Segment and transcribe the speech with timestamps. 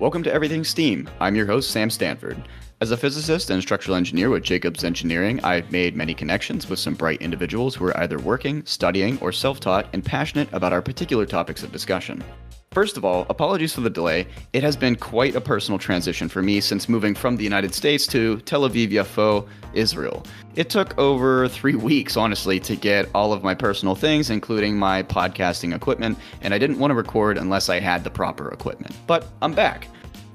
[0.00, 1.10] Welcome to Everything STEAM.
[1.20, 2.42] I'm your host, Sam Stanford.
[2.80, 6.94] As a physicist and structural engineer with Jacobs Engineering, I've made many connections with some
[6.94, 11.26] bright individuals who are either working, studying, or self taught and passionate about our particular
[11.26, 12.24] topics of discussion.
[12.72, 14.28] First of all, apologies for the delay.
[14.52, 18.06] It has been quite a personal transition for me since moving from the United States
[18.06, 20.24] to Tel Aviv Yafo, Israel.
[20.54, 25.02] It took over three weeks, honestly, to get all of my personal things, including my
[25.02, 28.94] podcasting equipment, and I didn't want to record unless I had the proper equipment.
[29.08, 29.88] But I'm back.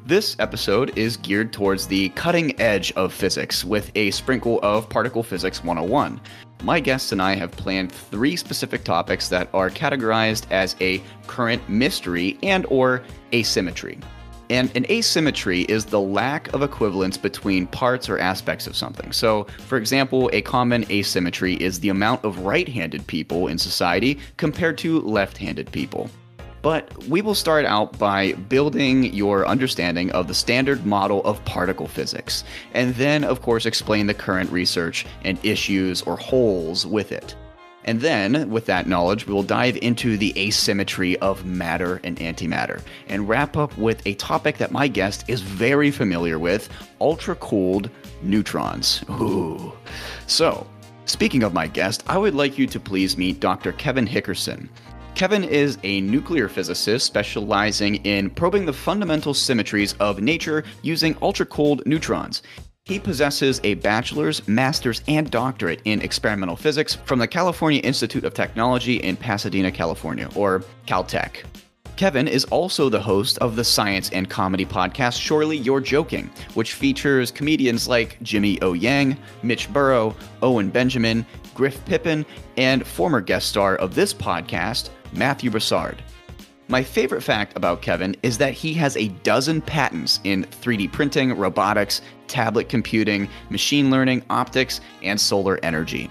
[0.05, 5.23] This episode is geared towards the cutting edge of physics with a sprinkle of particle
[5.23, 6.19] physics 101.
[6.63, 11.67] My guests and I have planned three specific topics that are categorized as a current
[11.69, 13.99] mystery and or asymmetry.
[14.49, 19.11] And an asymmetry is the lack of equivalence between parts or aspects of something.
[19.11, 24.19] So, for example, a common asymmetry is the amount of right handed people in society
[24.37, 26.09] compared to left handed people.
[26.65, 31.87] But we will start out by building your understanding of the standard model of particle
[31.87, 37.35] physics, and then, of course, explain the current research and issues or holes with it.
[37.83, 42.81] And then, with that knowledge, we will dive into the asymmetry of matter and antimatter
[43.09, 46.67] and wrap up with a topic that my guest is very familiar with
[46.99, 47.91] ultra cooled
[48.23, 49.05] neutrons.
[49.21, 49.71] Ooh.
[50.25, 50.65] So,
[51.05, 53.71] speaking of my guest, I would like you to please meet Dr.
[53.73, 54.67] Kevin Hickerson.
[55.15, 61.45] Kevin is a nuclear physicist specializing in probing the fundamental symmetries of nature using ultra
[61.45, 62.43] cold neutrons.
[62.83, 68.33] He possesses a bachelor's, master's, and doctorate in experimental physics from the California Institute of
[68.33, 71.45] Technology in Pasadena, California, or Caltech.
[71.95, 76.73] Kevin is also the host of the science and comedy podcast Surely You're Joking, which
[76.73, 78.73] features comedians like Jimmy O.
[78.73, 82.25] Yang, Mitch Burrow, Owen Benjamin, Griff Pippin,
[82.57, 86.01] and former guest star of this podcast, Matthew Broussard.
[86.67, 91.37] My favorite fact about Kevin is that he has a dozen patents in 3D printing,
[91.37, 96.09] robotics, tablet computing, machine learning, optics, and solar energy.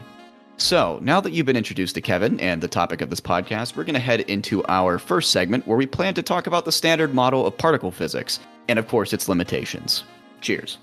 [0.56, 3.82] So, now that you've been introduced to Kevin and the topic of this podcast, we're
[3.82, 7.12] going to head into our first segment where we plan to talk about the standard
[7.12, 10.04] model of particle physics and, of course, its limitations.
[10.40, 10.78] Cheers.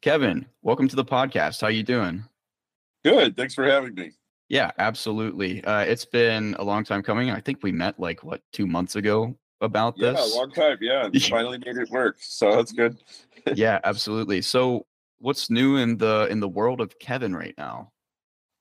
[0.00, 1.60] Kevin, welcome to the podcast.
[1.60, 2.22] How are you doing?
[3.04, 3.36] Good.
[3.36, 4.12] Thanks for having me.
[4.48, 5.62] Yeah, absolutely.
[5.62, 7.30] Uh, it's been a long time coming.
[7.30, 10.32] I think we met like what two months ago about yeah, this.
[10.32, 10.78] Yeah, a long time.
[10.80, 12.16] Yeah, finally made it work.
[12.20, 12.96] So that's good.
[13.54, 14.40] yeah, absolutely.
[14.42, 14.86] So,
[15.18, 17.92] what's new in the in the world of Kevin right now?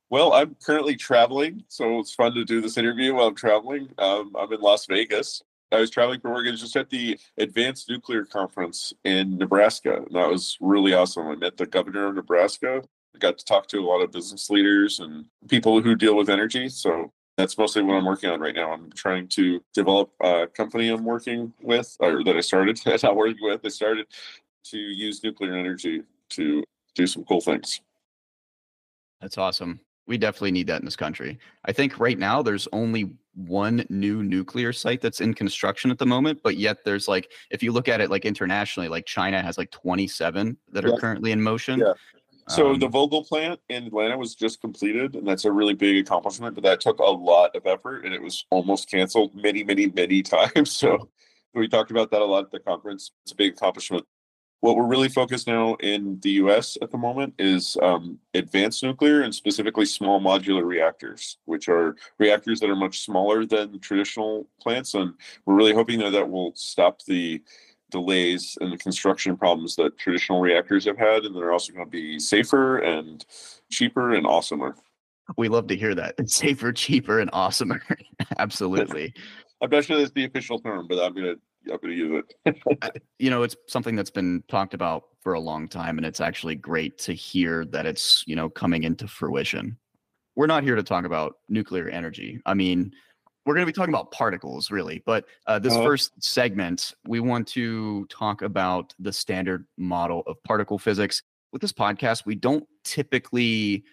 [0.09, 3.89] Well, I'm currently traveling, so it's fun to do this interview while I'm traveling.
[3.97, 5.41] Um, I'm in Las Vegas.
[5.71, 9.97] I was traveling for work and just at the Advanced Nuclear Conference in Nebraska.
[9.97, 11.27] And that was really awesome.
[11.27, 12.83] I met the governor of Nebraska
[13.17, 16.29] I got to talk to a lot of business leaders and people who deal with
[16.29, 16.69] energy.
[16.69, 18.71] So that's mostly what I'm working on right now.
[18.71, 23.37] I'm trying to develop a company I'm working with, or that I started, not working
[23.41, 23.61] with.
[23.65, 24.05] I started
[24.65, 26.63] to use nuclear energy to
[26.93, 27.81] do some cool things.
[29.19, 29.79] That's awesome.
[30.05, 31.39] We definitely need that in this country.
[31.65, 36.05] I think right now there's only one new nuclear site that's in construction at the
[36.05, 39.57] moment, but yet there's like, if you look at it like internationally, like China has
[39.57, 40.95] like 27 that are yeah.
[40.99, 41.79] currently in motion.
[41.79, 41.93] Yeah.
[42.49, 45.97] So um, the Vogtle plant in Atlanta was just completed, and that's a really big
[45.97, 46.55] accomplishment.
[46.55, 50.21] But that took a lot of effort, and it was almost canceled many, many, many
[50.23, 50.71] times.
[50.71, 51.09] So
[51.53, 53.11] we talked about that a lot at the conference.
[53.23, 54.05] It's a big accomplishment.
[54.61, 56.77] What we're really focused now in the U.S.
[56.81, 62.59] at the moment is um, advanced nuclear and specifically small modular reactors, which are reactors
[62.61, 65.13] that are much smaller than traditional plants, and
[65.45, 67.41] we're really hoping that that will stop the
[67.91, 71.91] delays and the construction problems that traditional reactors have had, and they're also going to
[71.91, 73.25] be safer and
[73.71, 74.73] cheaper and awesomer.
[75.37, 76.15] We love to hear that.
[76.17, 77.81] It's safer, cheaper, and awesomer.
[78.39, 79.13] Absolutely.
[79.61, 81.35] I'm not sure that's the official term, but I'm gonna
[81.71, 83.01] I'm gonna use it.
[83.19, 86.55] you know, it's something that's been talked about for a long time, and it's actually
[86.55, 89.77] great to hear that it's you know coming into fruition.
[90.35, 92.39] We're not here to talk about nuclear energy.
[92.45, 92.93] I mean,
[93.47, 97.19] we're going to be talking about particles really but uh, this uh, first segment we
[97.19, 101.23] want to talk about the standard model of particle physics.
[101.53, 103.83] With this podcast we don't typically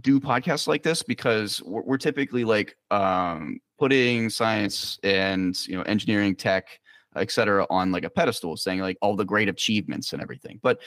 [0.00, 5.82] do podcasts like this because we're, we're typically like um, putting science and you know
[5.82, 6.80] engineering tech
[7.16, 10.58] etc on like a pedestal saying like all the great achievements and everything.
[10.62, 10.80] But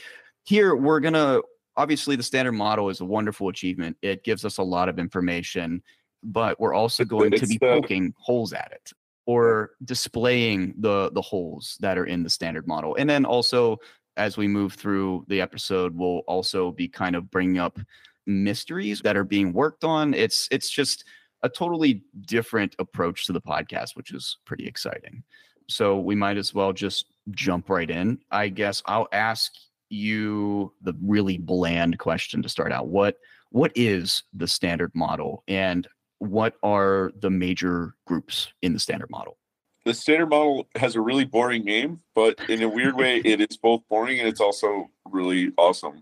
[0.44, 1.44] here we're going to
[1.78, 3.98] obviously the standard model is a wonderful achievement.
[4.02, 5.82] It gives us a lot of information
[6.25, 8.92] but we're also going to be poking holes at it
[9.25, 13.77] or displaying the the holes that are in the standard model and then also
[14.18, 17.80] as we move through the episode we'll also be kind of bringing up
[18.25, 21.06] mysteries that are being worked on it's it's just
[21.44, 25.24] a totally different approach to the podcast which is pretty exciting
[25.68, 28.19] so we might as well just jump right in.
[28.31, 29.54] I guess I'll ask
[29.89, 32.88] you the really bland question to start out.
[32.88, 33.18] What
[33.51, 35.88] what is the standard model and
[36.20, 39.38] what are the major groups in the standard model?
[39.86, 43.56] The standard model has a really boring name, but in a weird way, it is
[43.56, 46.02] both boring and it's also really awesome.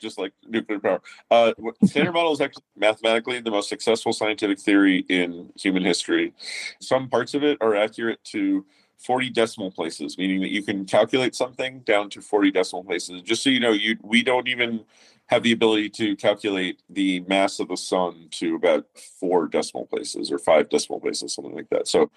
[0.00, 1.00] Just like nuclear power.
[1.30, 1.52] Uh,
[1.84, 6.34] standard model is actually mathematically the most successful scientific theory in human history.
[6.80, 8.66] Some parts of it are accurate to
[9.04, 13.22] 40 decimal places, meaning that you can calculate something down to 40 decimal places.
[13.22, 14.84] Just so you know, you we don't even
[15.26, 18.86] have the ability to calculate the mass of the sun to about
[19.18, 21.88] four decimal places or five decimal places, something like that.
[21.88, 22.10] So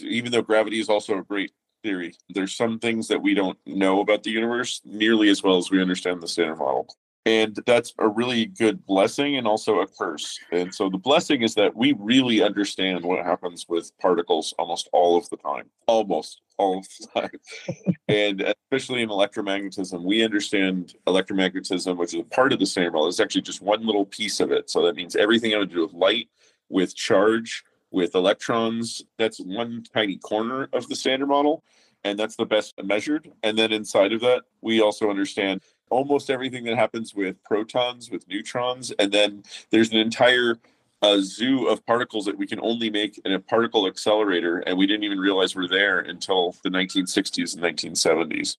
[0.00, 1.52] even though gravity is also a great
[1.82, 5.70] theory, there's some things that we don't know about the universe nearly as well as
[5.70, 6.86] we understand the standard model
[7.26, 10.38] and that's a really good blessing and also a curse.
[10.52, 15.18] And so the blessing is that we really understand what happens with particles almost all
[15.18, 17.94] of the time almost all of the time.
[18.08, 23.08] And especially in electromagnetism we understand electromagnetism which is a part of the standard model
[23.08, 24.70] it's actually just one little piece of it.
[24.70, 26.28] So that means everything having to do with light
[26.68, 31.62] with charge with electrons that's one tiny corner of the standard model.
[32.02, 33.30] And that's the best measured.
[33.42, 38.26] And then inside of that we also understand almost everything that happens with protons, with
[38.28, 40.58] neutrons, and then there's an entire
[41.02, 44.86] uh, zoo of particles that we can only make in a particle accelerator, and we
[44.86, 48.56] didn't even realize were there until the 1960s and 1970s.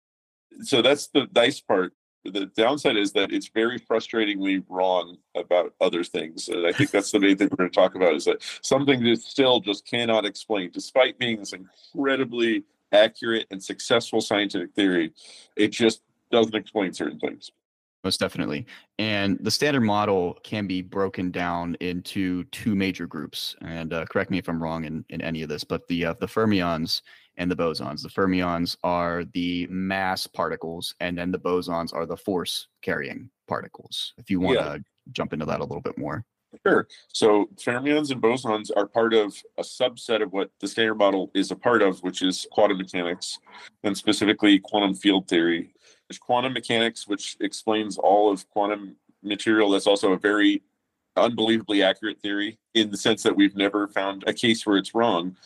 [0.61, 1.93] So that's the nice part.
[2.23, 7.11] The downside is that it's very frustratingly wrong about other things, and I think that's
[7.11, 8.13] the main thing we're going to talk about.
[8.13, 14.21] Is that something that still just cannot explain, despite being this incredibly accurate and successful
[14.21, 15.13] scientific theory,
[15.55, 16.01] it just
[16.31, 17.51] doesn't explain certain things.
[18.03, 18.65] Most definitely.
[18.97, 23.55] And the standard model can be broken down into two major groups.
[23.61, 26.13] And uh, correct me if I'm wrong in, in any of this, but the uh,
[26.19, 27.01] the fermions
[27.37, 28.01] and the bosons.
[28.01, 34.13] The fermions are the mass particles, and then the bosons are the force carrying particles.
[34.17, 34.77] If you want to yeah.
[35.11, 36.25] jump into that a little bit more.
[36.67, 36.87] Sure.
[37.13, 41.51] So fermions and bosons are part of a subset of what the standard model is
[41.51, 43.39] a part of, which is quantum mechanics,
[43.83, 45.73] and specifically quantum field theory.
[46.11, 49.69] There's quantum mechanics, which explains all of quantum material.
[49.69, 50.61] That's also a very
[51.15, 55.37] unbelievably accurate theory in the sense that we've never found a case where it's wrong,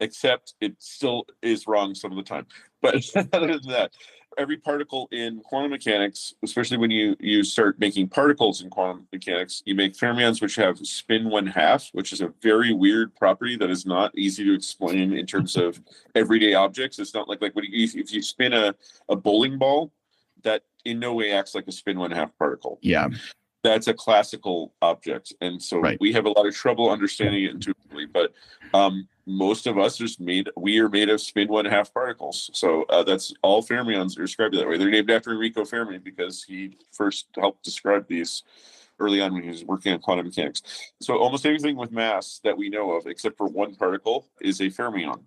[0.00, 2.48] except it still is wrong some of the time.
[2.80, 2.96] But
[3.32, 3.92] other than that,
[4.38, 9.62] every particle in quantum mechanics, especially when you you start making particles in quantum mechanics,
[9.64, 13.70] you make fermions which have spin one half, which is a very weird property that
[13.70, 15.80] is not easy to explain in terms of
[16.14, 16.98] everyday objects.
[16.98, 18.74] It's not like like when you, if you spin a,
[19.08, 19.92] a bowling ball,
[20.42, 22.78] that in no way acts like a spin one half particle.
[22.82, 23.08] Yeah
[23.62, 25.98] that's a classical object and so right.
[26.00, 28.32] we have a lot of trouble understanding it intuitively but
[28.74, 32.50] um, most of us are made we are made of spin one half particles.
[32.54, 34.78] So uh, that's all fermions are described that way.
[34.78, 38.42] They're named after enrico fermi because he first helped describe these
[38.98, 40.62] early on when he was working on quantum mechanics.
[41.00, 44.66] So almost anything with mass that we know of except for one particle is a
[44.66, 45.22] fermion.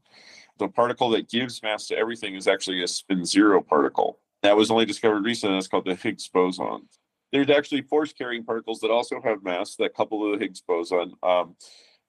[0.58, 4.20] The particle that gives mass to everything is actually a spin zero particle.
[4.44, 6.88] That was only discovered recently it's called the higgs boson.
[7.32, 11.14] There's actually force carrying particles that also have mass that couple to the Higgs boson.
[11.22, 11.58] Um,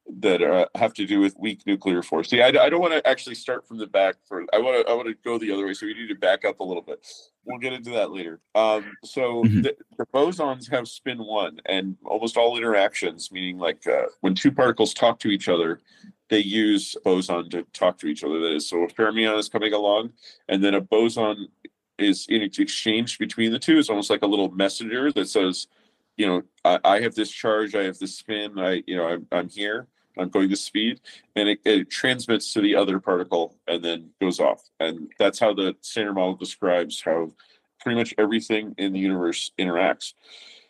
[0.08, 2.30] that uh, have to do with weak nuclear force.
[2.30, 4.16] See, I, I don't want to actually start from the back.
[4.26, 5.74] For I want to I want to go the other way.
[5.74, 7.04] So we need to back up a little bit.
[7.44, 8.40] We'll get into that later.
[8.54, 9.62] Um, so mm-hmm.
[9.62, 14.50] the, the, bosons have spin one, and almost all interactions, meaning like uh, when two
[14.50, 15.80] particles talk to each other,
[16.28, 18.40] they use boson to talk to each other.
[18.40, 20.10] That is, so a fermion is coming along,
[20.48, 21.48] and then a boson
[21.98, 23.78] is in exchange between the two.
[23.78, 25.68] It's almost like a little messenger that says,
[26.16, 29.26] you know, I, I have this charge, I have this spin, I, you know, I'm,
[29.30, 29.86] I'm here,
[30.18, 31.00] I'm going this speed,
[31.34, 34.62] and it, it transmits to the other particle and then goes off.
[34.80, 37.32] And that's how the standard model describes how
[37.80, 40.14] pretty much everything in the universe interacts.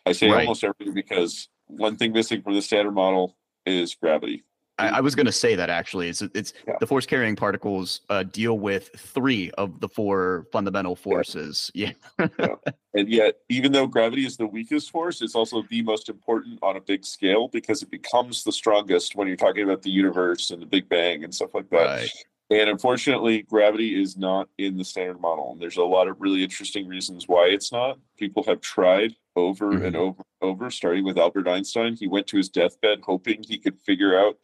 [0.05, 0.41] I say right.
[0.41, 3.35] almost everything because one thing missing from the standard model
[3.65, 4.43] is gravity.
[4.79, 6.09] I, I was going to say that actually.
[6.09, 6.75] It's it's yeah.
[6.79, 11.71] the force carrying particles uh, deal with three of the four fundamental forces.
[11.77, 11.91] Yeah.
[12.39, 12.55] yeah.
[12.95, 16.75] And yet, even though gravity is the weakest force, it's also the most important on
[16.75, 20.59] a big scale because it becomes the strongest when you're talking about the universe and
[20.59, 21.85] the Big Bang and stuff like that.
[21.85, 22.09] Right.
[22.49, 25.51] And unfortunately, gravity is not in the standard model.
[25.51, 27.99] And there's a lot of really interesting reasons why it's not.
[28.17, 29.85] People have tried over mm-hmm.
[29.85, 31.95] and over and over, starting with Albert Einstein.
[31.95, 34.37] He went to his deathbed hoping he could figure out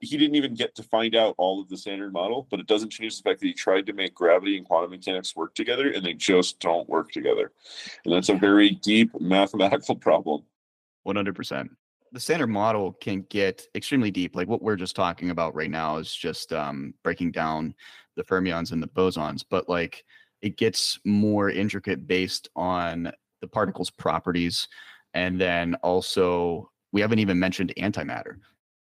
[0.00, 2.90] he didn't even get to find out all of the standard model, but it doesn't
[2.90, 6.04] change the fact that he tried to make gravity and quantum mechanics work together and
[6.04, 7.52] they just don't work together.
[8.04, 10.42] And that's a very deep mathematical problem.
[11.06, 11.68] 100%.
[12.12, 14.34] the standard model can get extremely deep.
[14.34, 17.74] Like what we're just talking about right now is just um, breaking down
[18.16, 20.04] the fermions and the bosons, but like
[20.42, 24.66] it gets more intricate based on the particle's properties.
[25.14, 28.36] And then also, we haven't even mentioned antimatter.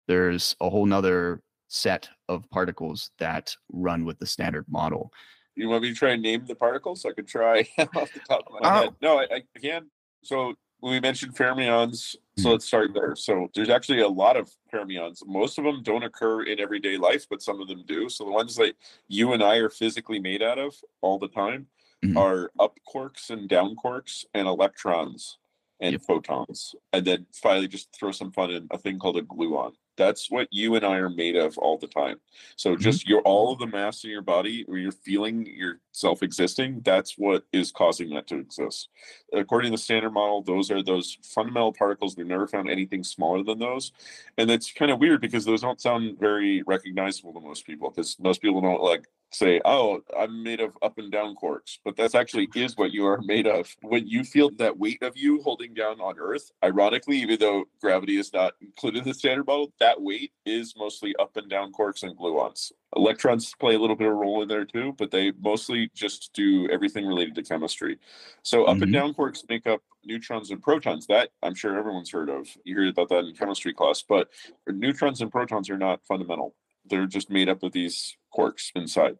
[0.06, 5.12] There's a whole nother set of particles that run with the standard model.
[5.56, 7.04] You want me to try and name the particles?
[7.04, 8.82] I could try off the top of my oh.
[8.82, 8.94] head.
[9.00, 9.86] No, I, I can.
[10.22, 12.48] So we mentioned fermions, so hmm.
[12.48, 13.16] let's start there.
[13.16, 15.22] So there's actually a lot of fermions.
[15.26, 18.08] Most of them don't occur in everyday life, but some of them do.
[18.08, 18.74] So the ones that
[19.08, 21.68] you and I are physically made out of all the time
[22.04, 22.16] mm-hmm.
[22.18, 25.38] are up quarks and down quarks and electrons
[25.80, 26.02] and yep.
[26.02, 26.74] photons.
[26.92, 29.72] And then finally just throw some fun in a thing called a gluon.
[29.96, 32.16] That's what you and I are made of all the time.
[32.56, 32.82] So mm-hmm.
[32.82, 37.16] just your all of the mass in your body or you're feeling yourself existing, that's
[37.16, 38.88] what is causing that to exist.
[39.32, 42.16] According to the standard model, those are those fundamental particles.
[42.16, 43.92] We've never found anything smaller than those.
[44.38, 48.16] And that's kind of weird because those don't sound very recognizable to most people because
[48.18, 52.14] most people don't like say, "Oh, I'm made of up and down quarks," but that's
[52.14, 53.74] actually is what you are made of.
[53.82, 58.16] When you feel that weight of you holding down on Earth, ironically, even though gravity
[58.16, 62.02] is not included in the standard model, that weight is mostly up and down quarks
[62.02, 62.72] and gluons.
[62.96, 66.32] Electrons play a little bit of a role in there too, but they mostly just
[66.32, 67.98] do everything related to chemistry.
[68.42, 68.82] So up mm-hmm.
[68.84, 71.06] and down quarks make up neutrons and protons.
[71.06, 72.48] That I'm sure everyone's heard of.
[72.64, 74.28] You heard about that in chemistry class, but
[74.68, 76.54] neutrons and protons are not fundamental.
[76.86, 79.16] They're just made up of these quarks inside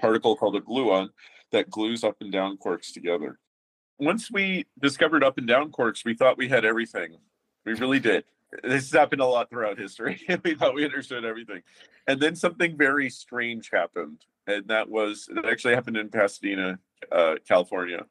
[0.00, 1.08] particle called a gluon
[1.52, 3.38] that glues up and down quarks together.
[3.98, 7.16] Once we discovered up and down quarks, we thought we had everything.
[7.64, 8.24] We really did.
[8.62, 10.20] This has happened a lot throughout history.
[10.44, 11.62] we thought we understood everything.
[12.06, 14.24] And then something very strange happened.
[14.46, 16.78] And that was, it actually happened in Pasadena,
[17.10, 18.06] uh, California,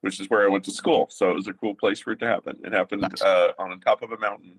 [0.00, 1.06] which is where I went to school.
[1.10, 2.58] So it was a cool place for it to happen.
[2.64, 3.22] It happened nice.
[3.22, 4.58] uh, on top of a mountain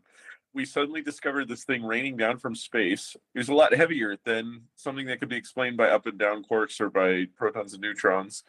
[0.53, 3.15] we suddenly discovered this thing raining down from space.
[3.35, 6.43] It was a lot heavier than something that could be explained by up and down
[6.43, 8.43] quarks or by protons and neutrons.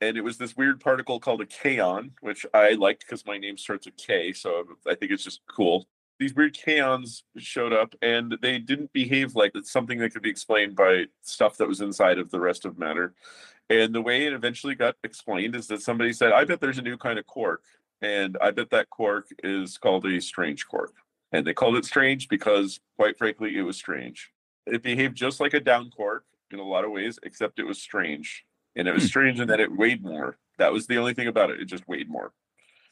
[0.00, 3.56] And it was this weird particle called a kaon, which I liked because my name
[3.56, 4.32] starts with K.
[4.32, 5.86] So I think it's just cool.
[6.18, 10.30] These weird kaons showed up and they didn't behave like it's something that could be
[10.30, 13.14] explained by stuff that was inside of the rest of matter.
[13.70, 16.82] And the way it eventually got explained is that somebody said, I bet there's a
[16.82, 17.62] new kind of quark.
[18.00, 20.92] And I bet that quark is called a strange quark.
[21.32, 24.30] And they called it strange because, quite frankly, it was strange.
[24.66, 27.80] It behaved just like a down quark in a lot of ways, except it was
[27.80, 28.44] strange.
[28.76, 29.08] And it was hmm.
[29.08, 30.38] strange in that it weighed more.
[30.58, 31.60] That was the only thing about it.
[31.60, 32.32] It just weighed more.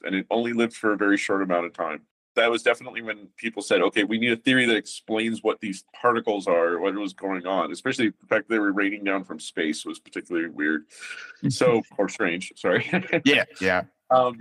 [0.03, 2.03] And it only lived for a very short amount of time.
[2.37, 5.85] That was definitely when people said, okay, we need a theory that explains what these
[6.01, 9.41] particles are, what was going on, especially the fact that they were raining down from
[9.41, 10.85] space was particularly weird.
[11.51, 12.89] So, or strange, sorry.
[13.25, 13.83] yeah, yeah.
[14.11, 14.37] Um,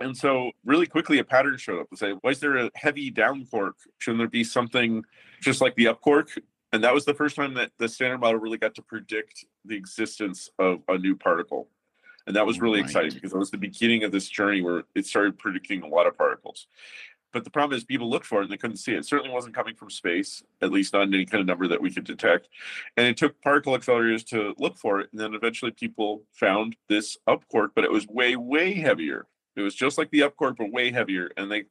[0.00, 3.10] and so, really quickly, a pattern showed up to say, why is there a heavy
[3.10, 3.76] down quark?
[3.98, 5.04] Shouldn't there be something
[5.40, 6.30] just like the up quark?
[6.72, 9.76] And that was the first time that the standard model really got to predict the
[9.76, 11.68] existence of a new particle.
[12.26, 12.86] And that was really right.
[12.86, 16.06] exciting because it was the beginning of this journey where it started predicting a lot
[16.06, 16.66] of particles.
[17.32, 18.98] But the problem is, people looked for it and they couldn't see it.
[18.98, 21.80] It certainly wasn't coming from space, at least not in any kind of number that
[21.80, 22.48] we could detect.
[22.96, 25.10] And it took particle accelerators to look for it.
[25.12, 29.26] And then eventually people found this up quark, but it was way, way heavier.
[29.56, 31.30] It was just like the up quark, but way heavier.
[31.36, 31.64] And they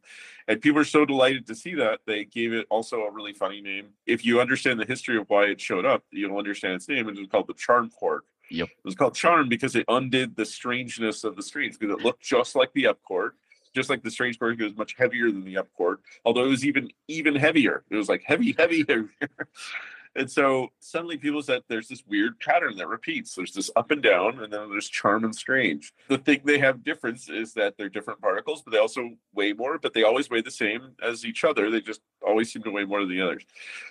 [0.47, 3.61] and people are so delighted to see that they gave it also a really funny
[3.61, 3.89] name.
[4.05, 7.07] If you understand the history of why it showed up, you'll understand its name.
[7.07, 8.25] It was called the charm quark.
[8.49, 8.67] Yep.
[8.69, 12.21] It was called charm because it undid the strangeness of the strange because it looked
[12.21, 13.35] just like the up quark.
[13.73, 16.49] Just like the strange quark, it was much heavier than the up quark, although it
[16.49, 17.83] was even even heavier.
[17.89, 19.09] It was like heavy, heavy, heavier.
[20.15, 23.35] And so suddenly people said there's this weird pattern that repeats.
[23.35, 25.93] There's this up and down, and then there's charm and strange.
[26.07, 29.77] The thing they have difference is that they're different particles, but they also weigh more,
[29.77, 31.69] but they always weigh the same as each other.
[31.69, 33.45] They just always seem to weigh more than the others.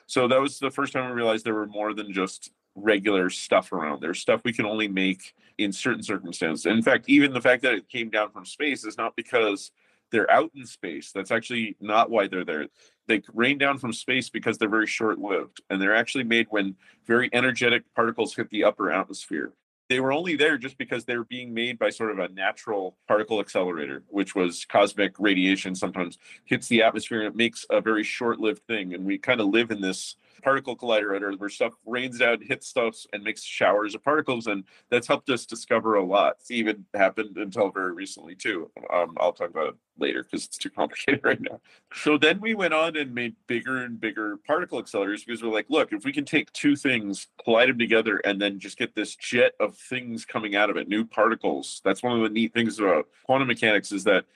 [0.07, 3.73] So that was the first time I realized there were more than just regular stuff
[3.73, 4.01] around.
[4.01, 6.67] There's stuff we can only make in certain circumstances.
[6.67, 9.71] In fact, even the fact that it came down from space is not because
[10.15, 11.11] they're out in space.
[11.13, 12.69] That's actually not why they're there
[13.07, 16.77] they rain down from space because they're very short lived and they're actually made when
[17.07, 19.53] very energetic particles hit the upper atmosphere.
[19.91, 22.97] They were only there just because they were being made by sort of a natural
[23.07, 28.03] particle accelerator, which was cosmic radiation sometimes hits the atmosphere and it makes a very
[28.03, 28.95] short lived thing.
[28.95, 32.95] And we kind of live in this particle collider where stuff rains down, hits stuff,
[33.15, 36.37] and makes showers of particles, and that's helped us discover a lot.
[36.39, 38.71] It's even happened until very recently too.
[38.93, 41.61] Um, I'll talk about it later because it's too complicated right now.
[41.95, 45.71] So then we went on and made bigger and bigger particle accelerators because we're like,
[45.71, 49.17] look, if we can take two things, collide them together, and then just get this
[49.17, 51.81] jet of things coming out of it, new particles.
[51.85, 54.27] That's one of the neat things about quantum mechanics is that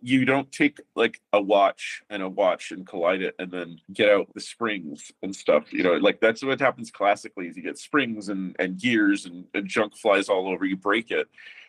[0.00, 4.08] you don't take like a watch and a watch and collide it and then get
[4.08, 7.78] out the springs and stuff you know like that's what happens classically is you get
[7.78, 11.28] springs and and gears and, and junk flies all over you break it.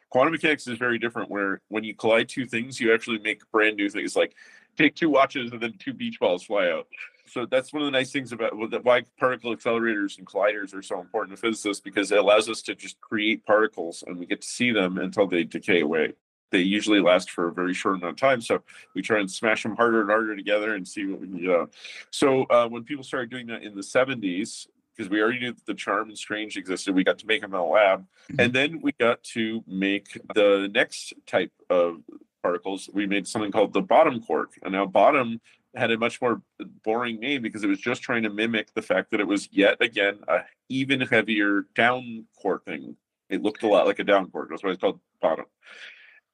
[0.10, 3.78] Quantum mechanics is very different where when you collide two things you actually make brand
[3.78, 4.36] new things like
[4.78, 6.88] take two watches and then two beach balls fly out.
[7.28, 11.00] So that's one of the nice things about why particle accelerators and colliders are so
[11.00, 14.48] important to physicists because it allows us to just create particles and we get to
[14.48, 16.14] see them until they decay away
[16.52, 18.42] they usually last for a very short amount of time.
[18.42, 18.62] So
[18.96, 21.52] we try and smash them harder and harder together and see what we can get
[21.52, 21.74] out.
[22.12, 25.66] So uh, when people started doing that in the 70s, because we already knew that
[25.66, 28.02] the charm and strange existed, we got to make them in a lab.
[28.02, 28.40] Mm-hmm.
[28.42, 32.02] And then we got to make the next type of
[32.44, 32.90] particles.
[32.94, 34.54] We made something called the bottom quark.
[34.62, 35.40] And now bottom
[35.76, 36.42] had a much more
[36.84, 39.78] boring name because it was just trying to mimic the fact that it was yet
[39.82, 42.96] again a even heavier down quark thing.
[43.30, 44.50] It looked a lot like a down quark.
[44.50, 45.46] That's why it's called bottom.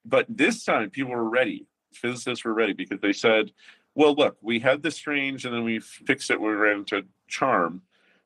[0.06, 1.68] But this time, people were ready.
[1.94, 3.52] Physicists were ready because they said,
[3.96, 7.82] well, look, we had the strange and then we fixed it we ran into charm.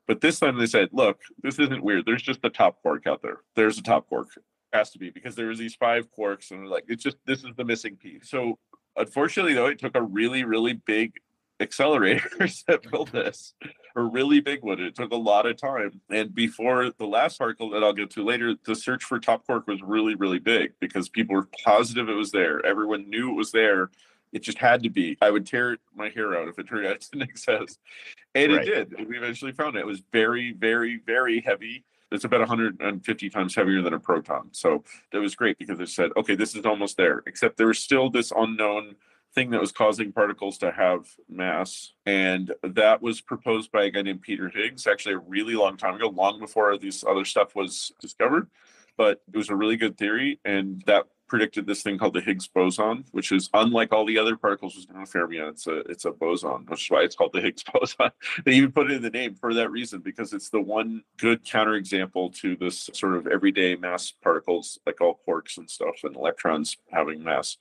[0.07, 2.05] But this time they said, look, this isn't weird.
[2.05, 3.41] There's just the top quark out there.
[3.55, 4.29] There's a top quark.
[4.73, 7.65] Has to be because there's these five quarks and like it's just this is the
[7.65, 8.29] missing piece.
[8.29, 8.59] So
[8.95, 11.13] unfortunately though, it took a really, really big
[11.59, 13.53] accelerators that built this
[13.95, 14.79] a really big one.
[14.79, 16.01] It took a lot of time.
[16.09, 19.67] And before the last particle that I'll get to later, the search for top quark
[19.67, 22.65] was really, really big because people were positive it was there.
[22.65, 23.89] Everyone knew it was there.
[24.31, 25.17] It just had to be.
[25.21, 27.79] I would tear my hair out if it turned out it didn't exist.
[28.35, 28.67] And right.
[28.67, 29.07] it did.
[29.07, 29.79] We eventually found it.
[29.79, 31.83] It was very, very, very heavy.
[32.11, 34.49] It's about 150 times heavier than a proton.
[34.51, 37.21] So that was great because it said, okay, this is almost there.
[37.27, 38.95] Except there was still this unknown
[39.33, 41.93] thing that was causing particles to have mass.
[42.05, 45.95] And that was proposed by a guy named Peter Higgs, actually a really long time
[45.95, 48.47] ago, long before this other stuff was discovered.
[48.97, 50.39] But it was a really good theory.
[50.43, 54.35] And that predicted this thing called the Higgs boson, which is unlike all the other
[54.35, 54.75] particles.
[54.75, 57.63] was a fermion; it's a it's a boson, which is why it's called the Higgs
[57.73, 58.09] boson.
[58.43, 61.45] they even put it in the name for that reason because it's the one good
[61.45, 66.75] counterexample to this sort of everyday mass particles, like all quarks and stuff, and electrons
[66.91, 67.57] having mass.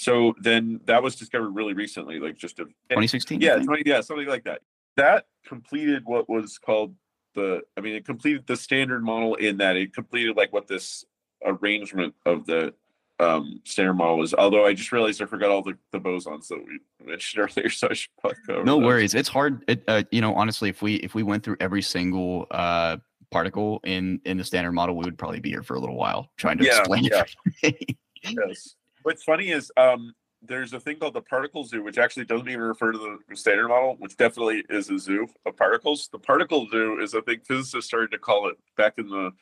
[0.00, 3.42] So then that was discovered really recently, like just a 2016.
[3.42, 4.62] Yeah, 20, yeah, something like that.
[4.96, 6.94] That completed what was called
[7.34, 7.60] the.
[7.76, 11.04] I mean, it completed the standard model in that it completed like what this
[11.44, 12.72] arrangement of the
[13.18, 14.32] um, standard model was.
[14.32, 17.88] Although I just realized I forgot all the, the bosons that we mentioned earlier, so
[17.90, 19.14] I should probably No worries.
[19.14, 19.62] It's hard.
[19.68, 22.96] It, uh, you know, honestly, if we if we went through every single uh,
[23.30, 26.30] particle in in the standard model, we would probably be here for a little while
[26.38, 27.24] trying to yeah, explain yeah.
[27.62, 27.96] it.
[28.22, 28.76] yes.
[29.02, 32.60] What's funny is um, there's a thing called the particle zoo, which actually doesn't even
[32.60, 36.08] refer to the standard model, which definitely is a zoo of particles.
[36.12, 39.32] The particle zoo is a thing physicists started to call it back in the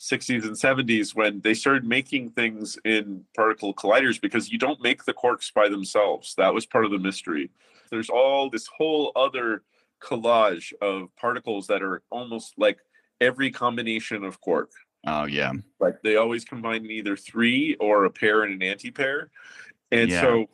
[0.00, 5.04] 60s and 70s when they started making things in particle colliders because you don't make
[5.04, 6.34] the quarks by themselves.
[6.36, 7.50] That was part of the mystery.
[7.90, 9.62] There's all this whole other
[10.02, 12.78] collage of particles that are almost like
[13.20, 14.70] every combination of quark.
[15.06, 15.52] Oh yeah.
[15.78, 19.30] Like they always combine either three or a pair and an anti-pair.
[19.90, 20.20] And yeah.
[20.20, 20.46] so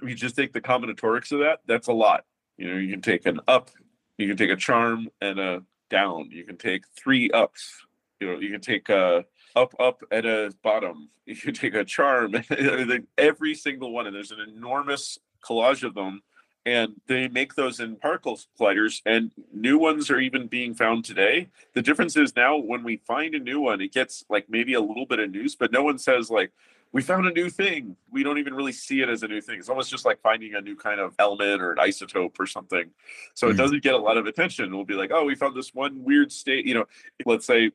[0.00, 2.24] if you just take the combinatorics of that, that's a lot.
[2.56, 3.70] You know, you can take an up,
[4.18, 6.30] you can take a charm and a down.
[6.32, 7.84] You can take three ups.
[8.18, 11.08] You know, you can take a up, up, at a bottom.
[11.24, 12.34] You can take a charm,
[13.16, 15.18] every single one, and there's an enormous
[15.48, 16.20] collage of them
[16.64, 21.48] and they make those in particle colliders and new ones are even being found today.
[21.74, 24.80] The difference is now when we find a new one it gets like maybe a
[24.80, 26.52] little bit of news but no one says like
[26.92, 27.96] we found a new thing.
[28.10, 29.58] We don't even really see it as a new thing.
[29.58, 32.90] It's almost just like finding a new kind of element or an isotope or something.
[33.32, 33.54] So mm-hmm.
[33.54, 34.74] it doesn't get a lot of attention.
[34.74, 36.84] We'll be like oh we found this one weird state you know
[37.24, 37.72] let's say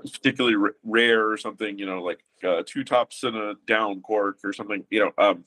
[0.00, 4.38] particularly r- rare or something you know like uh, two tops and a down quark
[4.44, 5.44] or something you know um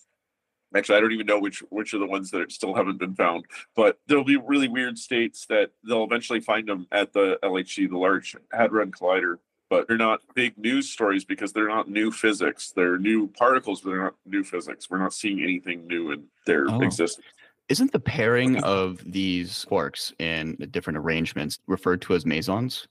[0.76, 3.46] Actually, I don't even know which which are the ones that still haven't been found.
[3.76, 7.98] But there'll be really weird states that they'll eventually find them at the LHC, the
[7.98, 9.38] Large Hadron Collider.
[9.70, 12.72] But they're not big news stories because they're not new physics.
[12.76, 14.90] They're new particles, but they're not new physics.
[14.90, 16.82] We're not seeing anything new in their oh.
[16.82, 17.26] existence.
[17.70, 22.88] Isn't the pairing of these quarks in different arrangements referred to as mesons?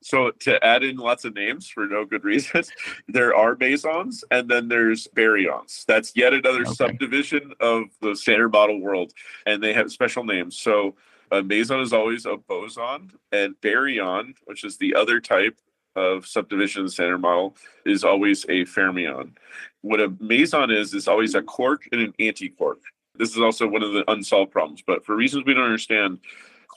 [0.00, 2.62] So to add in lots of names for no good reason,
[3.08, 5.84] there are mesons and then there's baryons.
[5.86, 6.72] That's yet another okay.
[6.72, 9.12] subdivision of the standard model world,
[9.46, 10.58] and they have special names.
[10.58, 10.94] So
[11.30, 15.58] a meson is always a boson, and baryon, which is the other type
[15.96, 19.32] of subdivision of the standard model, is always a fermion.
[19.82, 22.78] What a meson is is always a quark and an antiquark.
[23.16, 26.20] This is also one of the unsolved problems, but for reasons we don't understand,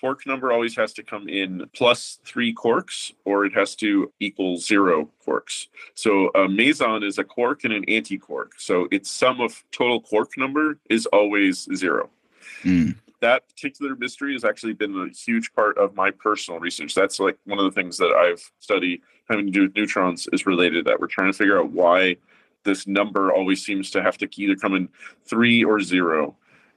[0.02, 4.58] quark number always has to come in plus three quarks or it has to equal
[4.58, 5.68] zero quarks.
[5.94, 8.54] So a meson is a quark and an anti-quark.
[8.58, 12.10] So its sum of total quark number is always zero.
[12.64, 12.96] Mm.
[13.20, 16.96] That particular mystery has actually been a huge part of my personal research.
[16.96, 20.48] That's like one of the things that I've studied having to do with neutrons is
[20.48, 21.00] related to that.
[21.00, 22.18] We're trying to figure out why
[22.64, 24.90] this number always seems to have to either come in
[25.26, 26.36] three or zero.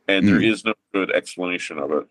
[0.09, 0.53] And there Mm.
[0.53, 2.07] is no good explanation of it.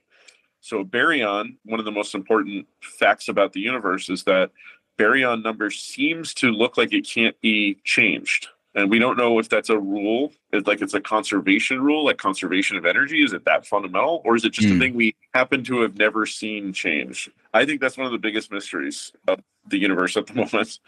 [0.63, 4.49] So baryon, one of the most important facts about the universe is that
[4.97, 8.47] baryon number seems to look like it can't be changed.
[8.73, 12.17] And we don't know if that's a rule, it's like it's a conservation rule, like
[12.17, 13.23] conservation of energy.
[13.25, 14.21] Is it that fundamental?
[14.23, 14.79] Or is it just a Hmm.
[14.79, 17.29] thing we happen to have never seen change?
[17.53, 20.79] I think that's one of the biggest mysteries of the universe at the moment.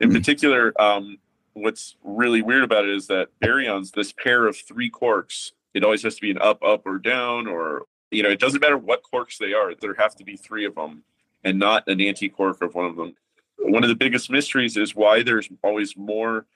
[0.00, 0.16] In Hmm.
[0.16, 1.18] particular, um,
[1.52, 6.02] what's really weird about it is that baryons, this pair of three quarks, it always
[6.02, 9.02] has to be an up, up, or down, or you know, it doesn't matter what
[9.02, 9.74] quarks they are.
[9.74, 11.02] There have to be three of them,
[11.42, 13.14] and not an anti-quark of one of them.
[13.58, 16.46] One of the biggest mysteries is why there's always more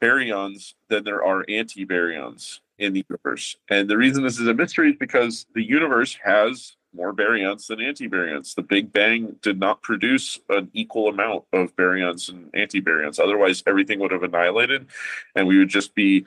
[0.00, 3.56] baryons than there are anti-baryons in the universe.
[3.70, 7.80] And the reason this is a mystery is because the universe has more baryons than
[7.80, 8.54] anti-baryons.
[8.54, 13.18] The Big Bang did not produce an equal amount of baryons and anti-baryons.
[13.18, 14.86] Otherwise, everything would have annihilated,
[15.34, 16.26] and we would just be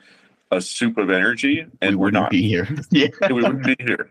[0.52, 1.66] a soup of energy.
[1.82, 2.32] And we we're wouldn't not.
[2.32, 2.68] be here.
[2.92, 3.08] yeah.
[3.30, 4.10] we wouldn't be here.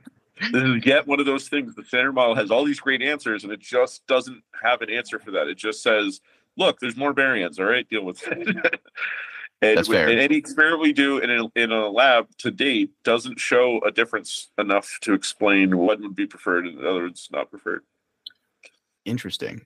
[0.53, 1.75] This is yet one of those things.
[1.75, 5.18] The standard model has all these great answers, and it just doesn't have an answer
[5.18, 5.49] for that.
[5.49, 6.20] It just says,
[6.57, 7.59] "Look, there's more baryons.
[7.59, 8.46] All right, deal with it."
[9.62, 10.09] and, That's fair.
[10.09, 13.90] and any experiment we do in a, in a lab to date doesn't show a
[13.90, 17.83] difference enough to explain what would be preferred and the other one's not preferred.
[19.05, 19.64] Interesting.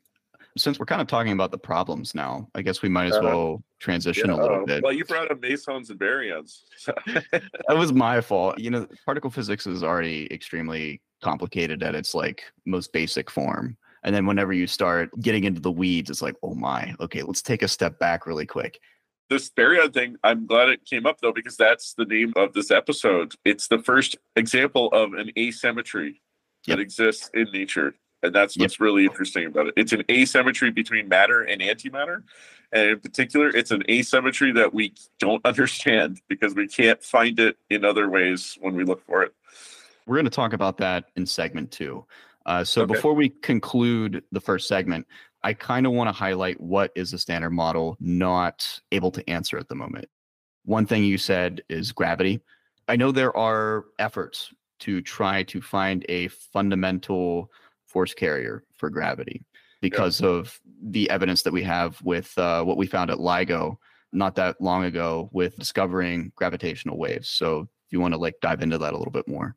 [0.58, 3.26] Since we're kind of talking about the problems now, I guess we might as Uh-huh.
[3.26, 4.82] well transition a little uh, bit.
[4.82, 6.62] Well, you brought up mesons and baryons.
[7.32, 8.58] That was my fault.
[8.58, 13.76] You know, particle physics is already extremely complicated at its like most basic form.
[14.02, 17.42] And then whenever you start getting into the weeds, it's like, oh my, okay, let's
[17.42, 18.80] take a step back really quick.
[19.28, 22.70] this baryon thing, I'm glad it came up though, because that's the name of this
[22.70, 23.34] episode.
[23.44, 26.20] It's the first example of an asymmetry
[26.66, 27.94] that exists in nature.
[28.22, 28.64] And that's Yep.
[28.64, 29.74] what's really interesting about it.
[29.76, 32.22] It's an asymmetry between matter and antimatter.
[32.72, 37.56] And in particular, it's an asymmetry that we don't understand because we can't find it
[37.70, 39.34] in other ways when we look for it.
[40.06, 42.04] We're going to talk about that in segment two.
[42.46, 42.94] Uh, so Okay.
[42.94, 45.06] before we conclude the first segment,
[45.42, 49.56] I kind of want to highlight what is the standard model not able to answer
[49.58, 50.06] at the moment.
[50.64, 52.40] One thing you said is gravity.
[52.88, 57.50] I know there are efforts to try to find a fundamental
[57.90, 59.44] force carrier for gravity
[59.80, 63.76] because of the evidence that we have with uh, what we found at LIGO
[64.12, 67.28] not that long ago with discovering gravitational waves.
[67.28, 69.56] So if you want to like dive into that a little bit more.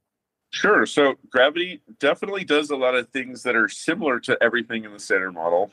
[0.52, 0.86] Sure.
[0.86, 5.00] So gravity definitely does a lot of things that are similar to everything in the
[5.00, 5.72] standard model.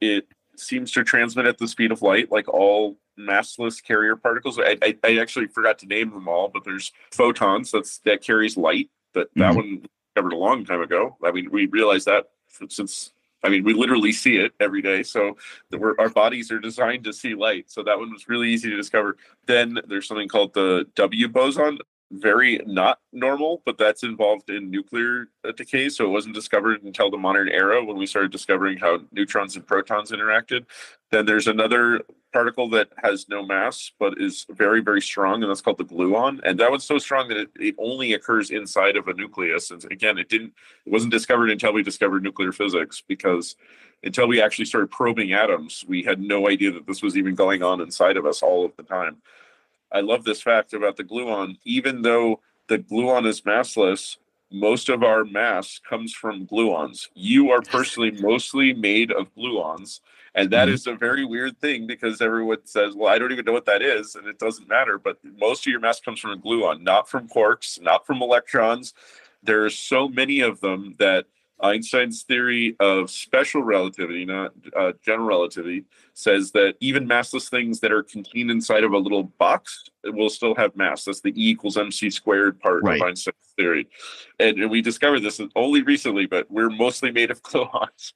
[0.00, 4.58] It seems to transmit at the speed of light, like all massless carrier particles.
[4.58, 8.56] I, I, I actually forgot to name them all, but there's photons that's that carries
[8.56, 8.90] light.
[9.14, 9.56] That that Mhm.
[9.56, 11.16] one covered a long time ago.
[11.24, 12.26] I mean, we realized that
[12.68, 13.12] since
[13.44, 15.02] I mean, we literally see it every day.
[15.02, 15.36] So
[15.98, 17.70] our bodies are designed to see light.
[17.70, 19.16] So that one was really easy to discover.
[19.46, 21.78] Then there's something called the W boson.
[22.12, 25.88] Very not normal, but that's involved in nuclear decay.
[25.88, 29.66] So it wasn't discovered until the modern era when we started discovering how neutrons and
[29.66, 30.66] protons interacted.
[31.10, 35.60] Then there's another particle that has no mass but is very very strong and that's
[35.60, 39.06] called the gluon and that one's so strong that it, it only occurs inside of
[39.06, 40.52] a nucleus and again it didn't
[40.86, 43.54] it wasn't discovered until we discovered nuclear physics because
[44.02, 47.62] until we actually started probing atoms we had no idea that this was even going
[47.62, 49.18] on inside of us all of the time
[49.92, 54.16] i love this fact about the gluon even though the gluon is massless
[54.50, 60.00] most of our mass comes from gluons you are personally mostly made of gluons
[60.34, 60.72] and that Mhm.
[60.72, 63.82] is a very weird thing because everyone says, well, I don't even know what that
[63.82, 64.14] is.
[64.14, 64.98] And it doesn't matter.
[64.98, 68.94] But most of your mass comes from a gluon, not from quarks, not from electrons.
[69.42, 71.26] There are so many of them that
[71.62, 77.92] Einstein's theory of special relativity, not uh, general relativity, says that even massless things that
[77.92, 81.04] are contained inside of a little box will still have mass.
[81.04, 83.00] That's the E equals mc squared part Right.
[83.00, 83.88] of Einstein's theory.
[84.40, 88.12] And, and we discovered this only recently, but we're mostly made of gluons.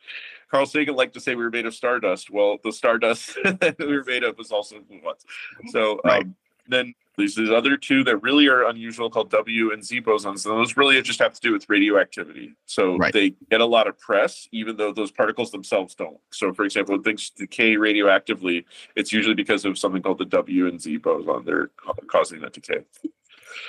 [0.50, 2.30] Carl Sagan liked to say we were made of stardust.
[2.30, 5.24] Well, the stardust that we were made of was also gluons.
[5.68, 6.22] So Right.
[6.22, 6.34] um,
[6.68, 10.44] then there's these other two that really are unusual called W and Z bosons.
[10.44, 12.54] And those really just have to do with radioactivity.
[12.66, 13.12] So Right.
[13.12, 16.18] they get a lot of press, even though those particles themselves don't.
[16.30, 18.64] So, for example, when things decay radioactively,
[18.96, 21.44] it's usually because of something called the W and Z boson.
[21.44, 21.70] They're
[22.06, 22.80] causing that decay.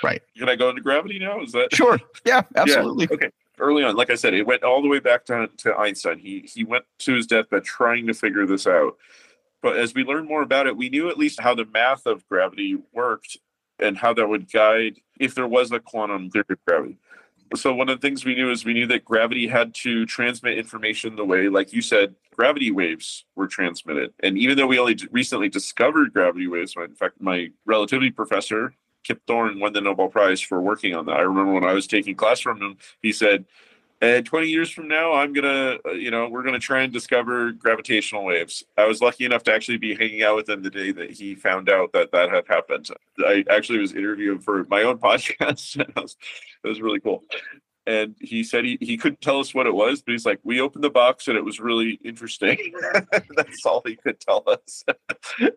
[0.02, 0.22] Right.
[0.36, 1.40] Can I go into gravity now?
[1.42, 1.98] Is that Sure.
[2.26, 3.08] Yeah, absolutely.
[3.10, 3.30] Okay.
[3.58, 6.18] early on, like I said, it went all the way back to, to Einstein.
[6.18, 8.96] He he went to his deathbed trying to figure this out.
[9.62, 12.26] But as we learned more about it, we knew at least how the math of
[12.28, 13.38] gravity worked
[13.78, 16.98] and how that would guide if there was a quantum theory of gravity.
[17.56, 20.58] So one of the things we knew is we knew that gravity had to transmit
[20.58, 24.12] information the way, like you said, gravity waves were transmitted.
[24.20, 29.22] And even though we only recently discovered gravity waves, in fact, my relativity professor Kip
[29.26, 31.16] Thorne won the Nobel Prize for working on that.
[31.16, 33.46] I remember when I was taking class from him, he said,
[34.00, 37.52] and 20 years from now i'm gonna uh, you know we're gonna try and discover
[37.52, 38.64] gravitational waves.
[38.76, 41.34] I was lucky enough to actually be hanging out with him the day that he
[41.34, 42.88] found out that that had happened.
[43.18, 46.16] I actually was interviewing for my own podcast it was,
[46.64, 47.24] it was really cool
[47.88, 50.60] and he said he, he couldn't tell us what it was but he's like we
[50.60, 52.74] opened the box and it was really interesting.
[53.36, 54.84] That's all he could tell us.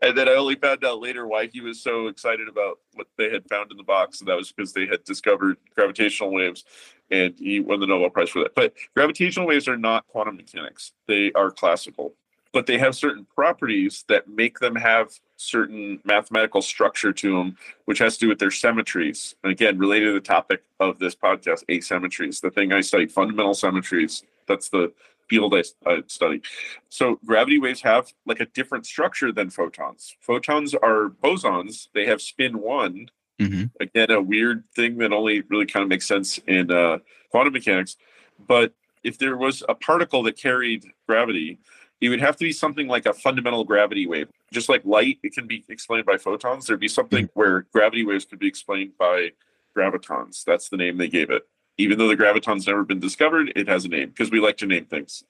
[0.03, 3.29] And then i only found out later why he was so excited about what they
[3.29, 6.63] had found in the box and that was because they had discovered gravitational waves
[7.09, 8.55] and he won the nobel prize for that.
[8.55, 10.93] But gravitational waves are not quantum mechanics.
[11.07, 12.15] They are classical
[12.53, 17.99] but they have certain properties that make them have certain mathematical structure to them, which
[17.99, 19.35] has to do with their symmetries.
[19.43, 23.53] And again, related to the topic of this podcast, asymmetries, the thing I study, fundamental
[23.53, 24.23] symmetries.
[24.47, 24.91] That's the
[25.29, 26.41] field I, I study.
[26.89, 30.15] So gravity waves have like a different structure than photons.
[30.19, 31.87] Photons are bosons.
[31.93, 33.07] They have spin one.
[33.39, 33.63] Mm-hmm.
[33.79, 36.99] Again, a weird thing that only really kind of makes sense in uh,
[37.31, 37.95] quantum mechanics.
[38.45, 41.59] But if there was a particle that carried gravity,
[42.01, 44.27] it would have to be something like a fundamental gravity wave.
[44.51, 46.65] Just like light, it can be explained by photons.
[46.65, 47.31] There'd be something mm.
[47.35, 49.29] where gravity waves could be explained by
[49.77, 50.43] gravitons.
[50.43, 51.43] That's the name they gave it.
[51.77, 54.65] Even though the graviton's never been discovered, it has a name because we like to
[54.65, 55.23] name things.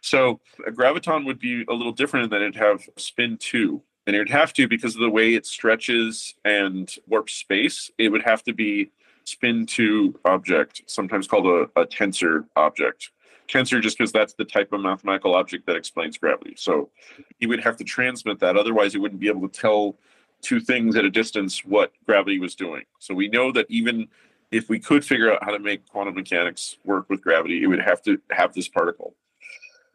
[0.00, 3.82] So a graviton would be a little different in that it'd have spin two.
[4.06, 8.08] And it would have to, because of the way it stretches and warps space, it
[8.08, 8.90] would have to be
[9.24, 13.10] spin two object, sometimes called a, a tensor object
[13.48, 16.54] tensor just because that's the type of mathematical object that explains gravity.
[16.56, 16.90] So
[17.38, 18.56] he would have to transmit that.
[18.56, 19.96] Otherwise, he wouldn't be able to tell
[20.42, 22.84] two things at a distance what gravity was doing.
[22.98, 24.08] So we know that even
[24.50, 27.80] if we could figure out how to make quantum mechanics work with gravity, it would
[27.80, 29.14] have to have this particle.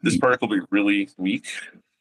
[0.02, 1.46] This particle would be really weak.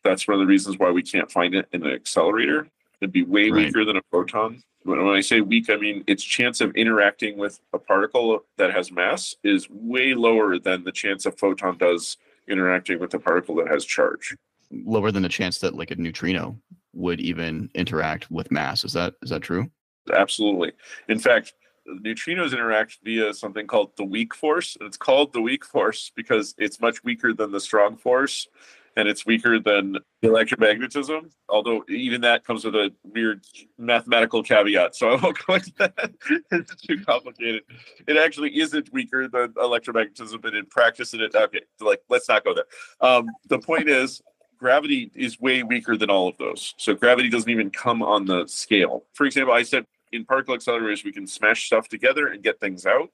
[0.03, 2.67] That's one of the reasons why we can't find it in an accelerator.
[2.99, 3.65] It'd be way right.
[3.65, 7.59] weaker than a photon when I say weak, I mean its chance of interacting with
[7.73, 12.17] a particle that has mass is way lower than the chance a photon does
[12.47, 14.35] interacting with a particle that has charge.
[14.71, 16.57] Lower than the chance that like a neutrino
[16.93, 18.83] would even interact with mass.
[18.83, 19.69] Is that is that true?
[20.11, 20.73] Absolutely.
[21.07, 21.53] In fact,
[21.87, 24.77] neutrinos interact via something called the weak force.
[24.81, 28.47] It's called the weak force because it's much weaker than the strong force
[28.95, 31.31] and it's weaker than electromagnetism.
[31.49, 33.43] Although even that comes with a weird
[33.77, 36.13] mathematical caveat, so I won't go into that.
[36.51, 37.63] it's too complicated.
[38.07, 41.61] It actually isn't weaker than electromagnetism, but in practice, it okay.
[41.79, 42.65] Like let's not go there.
[43.01, 44.21] Um, the point is.
[44.59, 46.73] Gravity is way weaker than all of those.
[46.77, 49.03] So gravity doesn't even come on the scale.
[49.11, 52.85] For example, I said in particle accelerators, we can smash stuff together and get things
[52.85, 53.09] out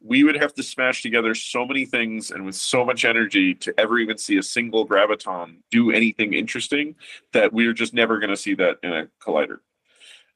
[0.00, 3.78] we would have to smash together so many things and with so much energy to
[3.78, 6.94] ever even see a single graviton do anything interesting
[7.32, 9.58] that we're just never going to see that in a collider.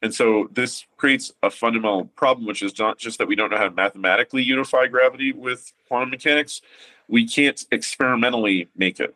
[0.03, 3.59] And so this creates a fundamental problem, which is not just that we don't know
[3.59, 6.63] how to mathematically unify gravity with quantum mechanics,
[7.07, 9.15] we can't experimentally make it.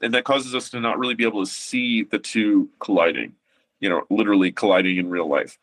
[0.00, 3.34] And that causes us to not really be able to see the two colliding,
[3.80, 5.58] you know, literally colliding in real life.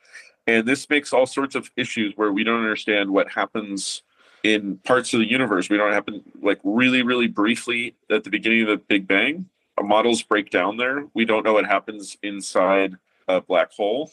[0.49, 4.01] And this makes all sorts of issues where we don't understand what happens
[4.41, 5.69] in parts of the universe.
[5.69, 9.45] We don't happen like really, really briefly at the beginning of the Big Bang.
[9.77, 11.05] Our models break down there.
[11.13, 12.95] We don't know what happens inside
[13.27, 14.11] a black hole.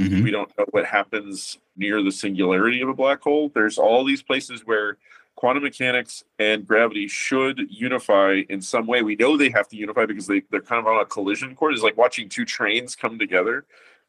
[0.00, 0.24] Mm-hmm.
[0.24, 3.48] We don't know what happens near the singularity of a black hole.
[3.54, 4.96] There's all these places where
[5.36, 9.02] quantum mechanics and gravity should unify in some way.
[9.02, 11.74] We know they have to unify because they, they're kind of on a collision course.
[11.74, 13.64] It's like watching two trains come together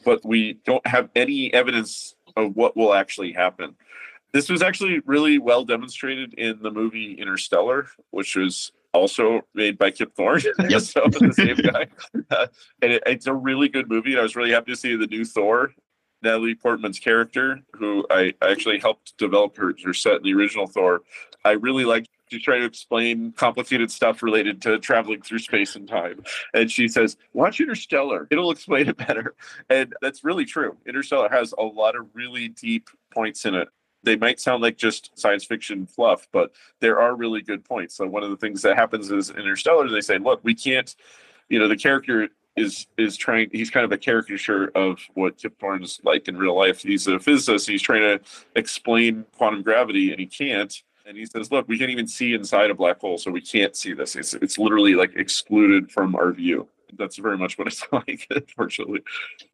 [0.06, 3.76] but we don't have any evidence of what will actually happen.
[4.32, 9.92] This was actually really well demonstrated in the movie Interstellar, which was also made by
[9.92, 10.82] Kip Thorne, yep.
[10.82, 11.88] so the same guy.
[12.30, 12.48] Uh,
[12.82, 14.12] and it, it's a really good movie.
[14.12, 15.74] And I was really happy to see the new Thor,
[16.22, 20.68] Natalie Portman's character, who I, I actually helped develop her, her set in the original
[20.68, 21.02] Thor.
[21.46, 25.88] I really liked to try to explain complicated stuff related to traveling through space and
[25.88, 26.24] time.
[26.54, 29.36] And she says, Watch Interstellar, it'll explain it better.
[29.70, 30.78] And that's really true.
[30.86, 33.68] Interstellar has a lot of really deep points in it.
[34.04, 37.96] They might sound like just science fiction fluff, but there are really good points.
[37.96, 40.96] So, one of the things that happens is Interstellar, they say, Look, we can't,
[41.50, 45.60] you know, the character is is trying he's kind of a caricature of what Kip
[45.60, 46.82] Thorne's like in real life.
[46.82, 48.22] He's a physicist, he's trying to
[48.56, 52.70] explain quantum gravity and he can't And he says, "Look, we can't even see inside
[52.70, 54.16] a black hole, so we can't see this.
[54.16, 56.68] It's it's literally like excluded from our view."
[56.98, 59.02] That's very much what it's like, unfortunately.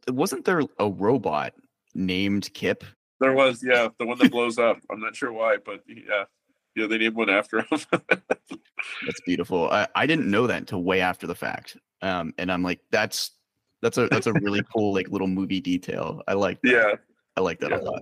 [0.10, 1.54] Wasn't there a robot
[1.94, 2.84] named Kip?
[3.22, 4.80] There was, yeah, the one that blows up.
[4.91, 6.26] I'm not sure why, but yeah,
[6.76, 7.68] yeah, they named one after him.
[7.91, 9.70] that's beautiful.
[9.72, 13.32] I, I didn't know that until way after the fact, um, and I'm like, that's
[13.82, 16.22] that's a that's a really cool like little movie detail.
[16.28, 16.62] I like.
[16.63, 16.70] That.
[16.72, 16.94] Yeah,
[17.38, 17.80] I like that Yeah.
[17.80, 18.02] a lot.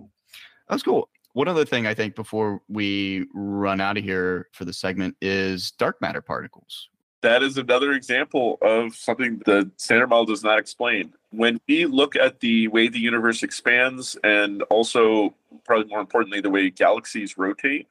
[0.69, 1.07] That's cool.
[1.33, 5.71] One other thing I think before we run out of here for the segment is
[5.71, 6.89] dark matter particles.
[7.21, 11.13] that is another example of something the standard model does not explain.
[11.31, 15.33] When we look at the way the universe expands, and also
[15.65, 17.87] probably more importantly, the way galaxies rotate,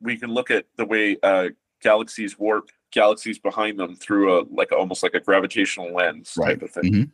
[0.00, 1.48] we can look at the way uh,
[1.82, 6.70] galaxies warp galaxies behind them through a like almost like a gravitational lens type of
[6.70, 6.92] thing.
[6.92, 7.10] Mhm.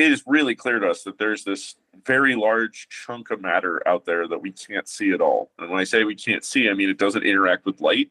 [0.00, 4.06] It is really clear to us that there's this very large chunk of matter out
[4.06, 5.50] there that we can't see at all.
[5.58, 8.10] And when I say we can't see, I mean it doesn't interact with light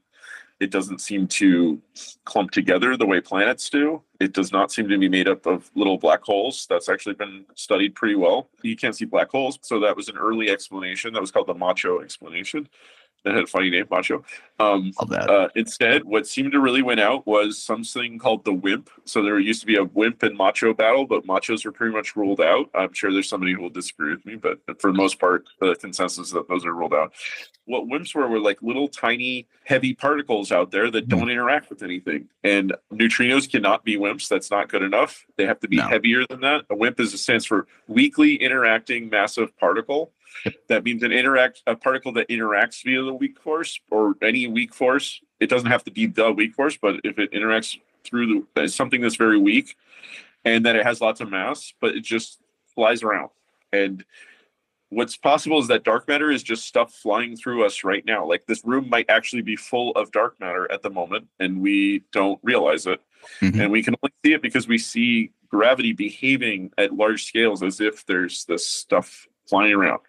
[0.59, 1.81] it doesn't seem to
[2.25, 4.01] clump together the way planets do.
[4.19, 6.67] It does not seem to be made up of little black holes.
[6.69, 8.49] That's actually been studied pretty well.
[8.61, 9.57] You can't see black holes.
[9.61, 11.13] So that was an early explanation.
[11.13, 12.67] That was called the macho explanation.
[13.25, 14.23] That had a funny name, macho.
[14.59, 18.89] Um, uh, instead, what seemed to really win out was something called the wimp.
[19.05, 22.15] So there used to be a wimp and macho battle, but machos were pretty much
[22.15, 22.69] ruled out.
[22.73, 25.75] I'm sure there's somebody who will disagree with me, but for the most part, the
[25.75, 27.13] consensus is that those are ruled out.
[27.65, 31.83] What wimps were were like little tiny heavy particles out there that don't interact with
[31.83, 32.29] anything.
[32.43, 34.27] And neutrinos cannot be wimps.
[34.29, 35.25] That's not good enough.
[35.35, 35.87] They have to be No.
[35.87, 36.65] heavier than that.
[36.69, 40.11] A wimp is a stands for weakly interacting massive particle.
[40.67, 44.73] That means an interact a particle that interacts via the weak force or any weak
[44.73, 45.21] force.
[45.39, 49.01] It doesn't have to be the weak force, but if it interacts through the something
[49.01, 49.75] that's very weak,
[50.45, 52.39] and that it has lots of mass, but it just
[52.73, 53.29] flies around.
[53.73, 54.05] And
[54.89, 58.25] what's possible is that dark matter is just stuff flying through us right now.
[58.25, 62.03] Like this room might actually be full of dark matter at the moment, and we
[62.11, 63.01] don't realize it.
[63.41, 63.59] Mhm.
[63.61, 67.81] And we can only see it because we see gravity behaving at large scales as
[67.81, 69.99] if there's this stuff flying around.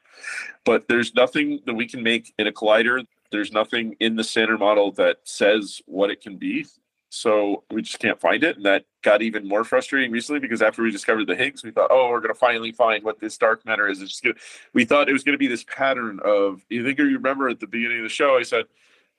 [0.65, 3.05] But there's nothing that we can make in a collider.
[3.31, 6.67] There's nothing in the standard model that says what it can be.
[7.13, 8.57] So we just can't find it.
[8.57, 11.91] And that got even more frustrating recently because after we discovered the Higgs, we thought,
[11.91, 14.01] oh, we're going to finally find what this dark matter is.
[14.01, 14.39] It's just
[14.75, 17.59] we thought it was going to be this pattern of, you think you remember at
[17.59, 18.67] the beginning of the show, I said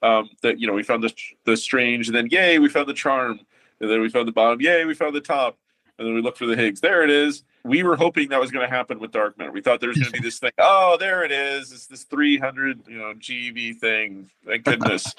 [0.01, 1.13] um, that, you know, we found the,
[1.45, 3.41] the strange and then, yay, we found the charm.
[3.81, 5.57] And then we found the bottom, yay, we found the top.
[6.01, 6.81] And then we look for the Higgs.
[6.81, 7.43] There it is.
[7.63, 9.51] We were hoping that was going to happen with dark matter.
[9.51, 10.49] We thought there was going to be this thing.
[10.57, 11.71] Oh, there it is.
[11.71, 14.31] It's this 300, you know, GeV thing.
[14.43, 15.13] Thank goodness.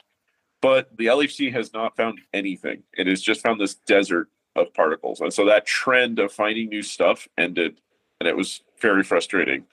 [0.60, 2.82] but the LHC has not found anything.
[2.94, 5.20] It has just found this desert of particles.
[5.20, 7.80] And so that trend of finding new stuff ended.
[8.18, 9.66] And it was very frustrating.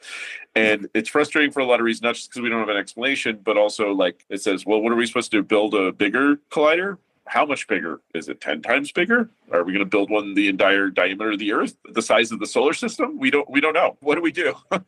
[0.55, 2.77] And it's frustrating for a lot of reasons, not just because we don't have an
[2.77, 5.43] explanation, but also like it says, well, what are we supposed to do?
[5.43, 6.99] Build a bigger collider?
[7.29, 8.01] How much bigger?
[8.15, 9.29] Is it 10 times bigger?
[9.51, 12.39] Are we going to build one the entire diameter of the earth, the size of
[12.39, 13.19] the solar system?
[13.19, 13.97] We don't we don't know.
[13.99, 14.55] What do we do?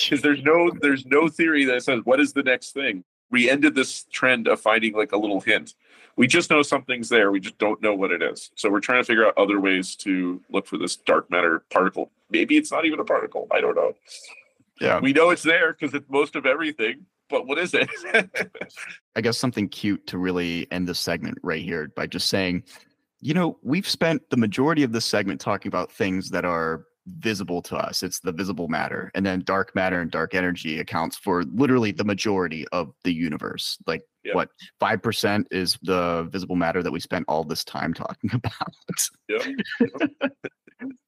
[0.00, 3.04] Because there's no there's no theory that says what is the next thing.
[3.30, 5.74] We ended this trend of finding like a little hint.
[6.16, 7.30] We just know something's there.
[7.30, 8.50] We just don't know what it is.
[8.56, 12.10] So we're trying to figure out other ways to look for this dark matter particle.
[12.28, 13.46] Maybe it's not even a particle.
[13.52, 13.94] I don't know.
[14.80, 14.98] Yeah.
[14.98, 17.06] We know it's there because it's most of everything.
[17.30, 17.88] But what is it?
[19.16, 22.64] I guess something cute to really end this segment right here by just saying,
[23.20, 26.84] you know, we've spent the majority of this segment talking about things that are
[27.18, 28.02] visible to us.
[28.02, 29.10] It's the visible matter.
[29.14, 33.78] And then dark matter and dark energy accounts for literally the majority of the universe.
[33.86, 34.34] Like Yeah.
[34.34, 34.48] what,
[34.80, 38.74] 5% is the visible matter that we spent all this time talking about.
[39.28, 39.38] yeah.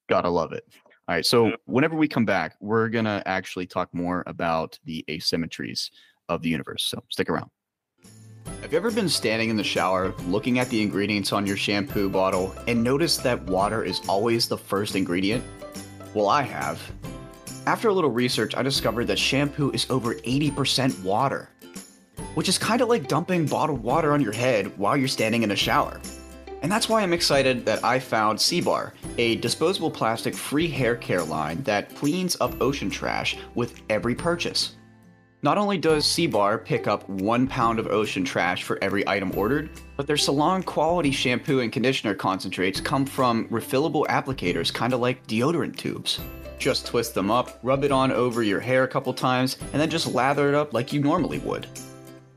[0.08, 0.64] Gotta love it.
[1.08, 1.24] All right.
[1.24, 1.56] So Yeah.
[1.66, 5.90] whenever we come back, we're gonna actually talk more about the asymmetries
[6.28, 6.84] of the universe.
[6.84, 7.50] So stick around.
[8.62, 12.08] Have you ever been standing in the shower looking at the ingredients on your shampoo
[12.08, 15.44] bottle and noticed that water is always the first ingredient?
[16.14, 16.80] Well, I have.
[17.66, 21.48] After a little research, I discovered that shampoo is over 80% water,
[22.34, 25.50] which is kind of like dumping bottled water on your head while you're standing in
[25.52, 26.00] a shower.
[26.62, 31.22] And that's why I'm excited that I found Seabar, a disposable plastic free hair care
[31.22, 34.76] line that cleans up ocean trash with every purchase.
[35.42, 39.70] Not only does Seabar pick up one pound of ocean trash for every item ordered,
[39.96, 45.24] but their salon quality shampoo and conditioner concentrates come from refillable applicators, kind of like
[45.26, 46.20] deodorant tubes.
[46.58, 49.90] Just twist them up, rub it on over your hair a couple times, and then
[49.90, 51.68] just lather it up like you normally would.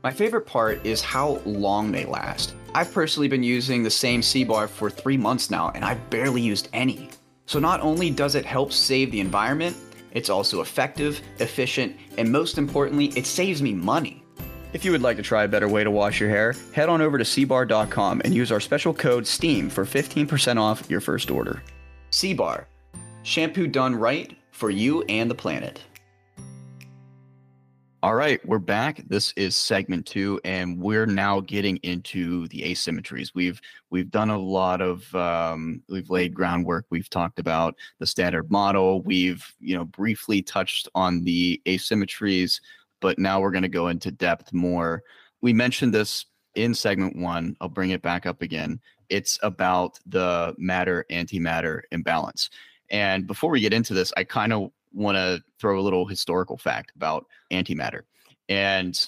[0.02, 2.54] My favorite part is how long they last.
[2.72, 6.68] I've personally been using the same C-bar for three months now, and I've barely used
[6.72, 7.10] any.
[7.46, 9.76] So not only does it help save the environment,
[10.12, 14.22] it's also effective, efficient, and most importantly, it saves me money.
[14.72, 17.00] If you would like to try a better way to wash your hair, head on
[17.00, 21.62] over to cbar.com and use our special code STEAM for 15% off your first order.
[22.12, 22.66] CBAR,
[23.24, 25.80] shampoo done right for you and the planet.
[28.02, 29.02] All right, we're back.
[29.08, 33.32] This is segment two, and we're now getting into the asymmetries.
[33.34, 36.86] We've we've done a lot of um, we've laid groundwork.
[36.88, 39.02] We've talked about the standard model.
[39.02, 42.62] We've you know briefly touched on the asymmetries,
[43.00, 45.02] but now we're going to go into depth more.
[45.42, 46.24] We mentioned this
[46.54, 47.54] in segment one.
[47.60, 48.80] I'll bring it back up again.
[49.10, 52.48] It's about the matter antimatter imbalance.
[52.88, 56.56] And before we get into this, I kind of want to throw a little historical
[56.56, 58.02] fact about antimatter.
[58.48, 58.98] And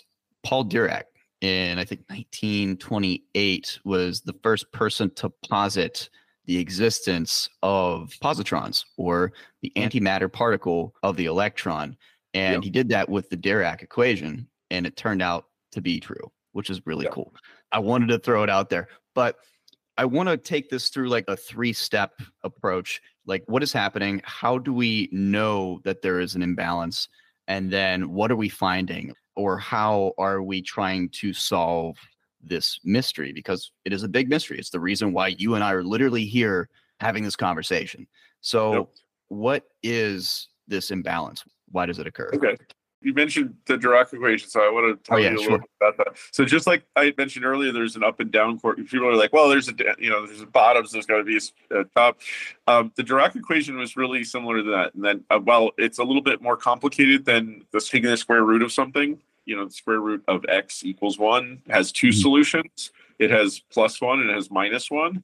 [0.42, 1.04] Paul Dirac
[1.40, 6.08] in I think 1928 was the first person to posit
[6.46, 11.96] the existence of positrons or the antimatter particle of the electron.
[12.34, 12.64] And yep.
[12.64, 16.70] he did that with the Dirac equation, and it turned out to be true, which
[16.70, 17.12] is really yep.
[17.12, 17.34] cool.
[17.70, 19.36] I wanted to throw it out there, but
[19.98, 23.00] I want to take this through like a three step approach.
[23.26, 24.20] Like, what is happening?
[24.24, 27.08] How do we know that there is an imbalance?
[27.48, 29.14] And then what are we finding?
[29.36, 31.96] Or how are we trying to solve
[32.42, 33.32] this mystery?
[33.32, 34.58] Because it is a big mystery.
[34.58, 36.68] It's the reason why you and I are literally here
[37.00, 38.06] having this conversation.
[38.40, 38.88] So, yep.
[39.28, 41.44] what is this imbalance?
[41.70, 42.30] Why does it occur?
[42.34, 42.56] Okay
[43.02, 45.50] you mentioned the Dirac equation, so I want to tell oh, yeah, you a sure.
[45.52, 46.18] little bit about that.
[46.30, 48.76] So just like I mentioned earlier, there's an up and down quark.
[48.76, 51.38] People are like, well, there's a you know, there's a bottoms, there's got to be
[51.70, 52.18] a, top.
[52.66, 56.04] Um, the Dirac equation was really similar to that, and then uh, well, it's a
[56.04, 59.20] little bit more complicated than the taking the square root of something.
[59.44, 62.20] You know, the square root of x equals one has 2 mm-hmm.
[62.20, 62.92] solutions.
[63.18, 65.22] It has plus one and it has minus one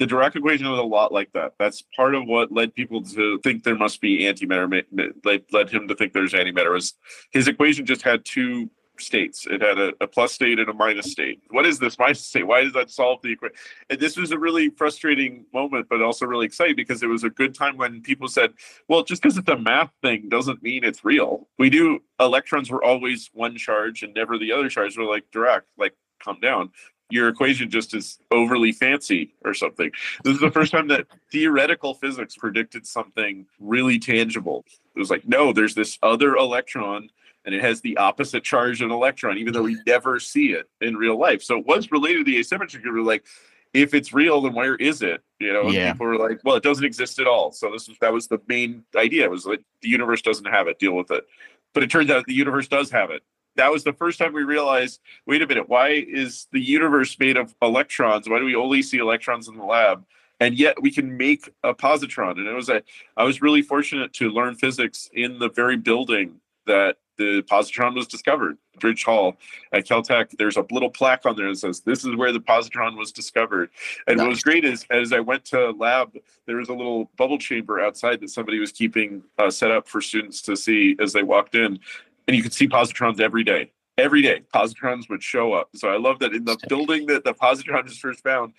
[0.00, 1.52] the Dirac equation was a lot like that.
[1.58, 5.12] That's part of what led people to think there must be antimatter.
[5.52, 6.72] led him to think there's antimatter.
[6.72, 6.94] Was
[7.32, 9.46] his equation just had two states?
[9.46, 11.42] It had a, a, plus state and a minus state.
[11.50, 12.46] What is this minus state?
[12.46, 13.56] Why does that solve the equation?
[13.90, 17.30] And this was a really frustrating moment, but also really exciting because it was a
[17.30, 18.54] good time when people said,
[18.88, 22.82] "Well, just because it's a math thing doesn't mean it's real." We knew electrons were
[22.82, 24.96] always one charge and never the other charge.
[24.96, 25.94] We're like Dirac, like
[26.24, 26.70] come down
[27.10, 29.90] your equation just is overly fancy or something.
[30.24, 34.64] This is the first time that theoretical physics predicted something really tangible.
[34.94, 37.10] It was like, no, there's this other electron
[37.44, 40.68] and it has the opposite charge of an electron, even though we never see it
[40.80, 41.42] in real life.
[41.42, 42.80] So it was related to the asymmetry.
[42.84, 43.24] We were like,
[43.72, 45.22] if it's real, then where is it?
[45.38, 45.92] You know, yeah.
[45.92, 47.52] people were like, well, it doesn't exist at all.
[47.52, 49.24] So this was that was the main idea.
[49.24, 51.24] It was like the universe doesn't have it, deal with it.
[51.72, 53.22] But it turns out the universe does have it
[53.56, 57.36] that was the first time we realized wait a minute why is the universe made
[57.36, 58.28] of electrons?
[58.28, 60.04] Why do we only see electrons in the lab?
[60.38, 62.38] And yet we can make a positron.
[62.38, 62.82] And it was a
[63.16, 68.06] i was really fortunate to learn physics in the very building that the positron was
[68.06, 69.36] discovered bridge hall
[69.72, 70.30] at caltech.
[70.38, 73.68] There's a little plaque on there that says this is where the positron was discovered.
[74.06, 74.24] And nice.
[74.24, 77.78] what was great is as i went to lab there was a little bubble chamber
[77.80, 81.54] outside that somebody was keeping uh, set up for students to see as they walked
[81.54, 81.78] in
[82.26, 83.72] and you could see positrons every day.
[83.98, 85.70] Every day, positrons would show up.
[85.74, 88.54] So I love that in the building that the positron is first found,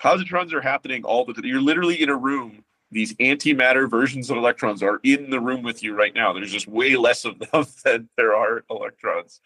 [0.00, 1.44] positrons are happening all the time.
[1.44, 2.64] You're literally in a room.
[2.90, 6.34] These antimatter versions of electrons are in the room with you right now.
[6.34, 9.40] There's just way less of them than there are electrons.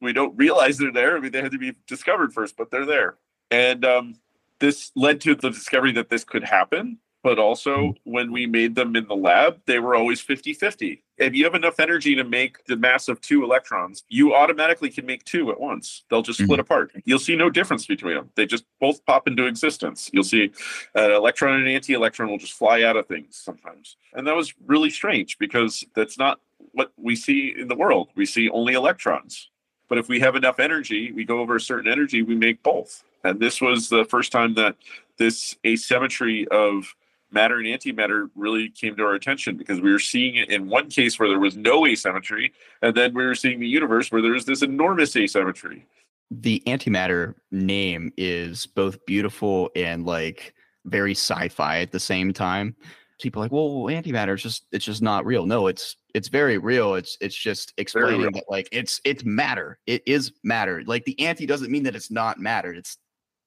[0.00, 1.16] We don't realize they're there.
[1.16, 3.16] I mean, they had to be discovered first, but they're there.
[3.50, 4.14] And um,
[4.60, 8.94] this led to the discovery that this could happen but also when we made them
[8.96, 11.02] in the lab, they were always 50 50.
[11.18, 15.04] If you have enough energy to make the mass of two electrons, you automatically can
[15.04, 16.04] make two at once.
[16.08, 16.60] They'll just split mm-hmm.
[16.60, 16.92] apart.
[17.04, 18.30] You'll see no difference between them.
[18.36, 20.08] They just both pop into existence.
[20.12, 20.52] You'll see
[20.94, 23.96] an electron and an anti electron will just fly out of things sometimes.
[24.12, 26.40] And that was really strange because that's not
[26.72, 28.10] what we see in the world.
[28.14, 29.50] We see only electrons.
[29.88, 33.02] But if we have enough energy, we go over a certain energy, we make both.
[33.24, 34.76] And this was the first time that
[35.16, 36.94] this asymmetry of
[37.30, 40.88] matter and antimatter really came to our attention because we were seeing it in one
[40.88, 42.52] case where there was no asymmetry,
[42.82, 45.86] and then we were seeing the universe where there's this enormous asymmetry.
[46.30, 50.54] The antimatter name is both beautiful and like
[50.84, 52.76] very sci-fi at the same time.
[53.20, 55.44] People like, well, antimatter is just it's just not real.
[55.44, 56.94] No, it's it's very real.
[56.94, 59.78] It's it's just explaining that like it's it's matter.
[59.86, 60.82] It is matter.
[60.86, 62.72] Like the anti doesn't mean that it's not matter.
[62.72, 62.96] It's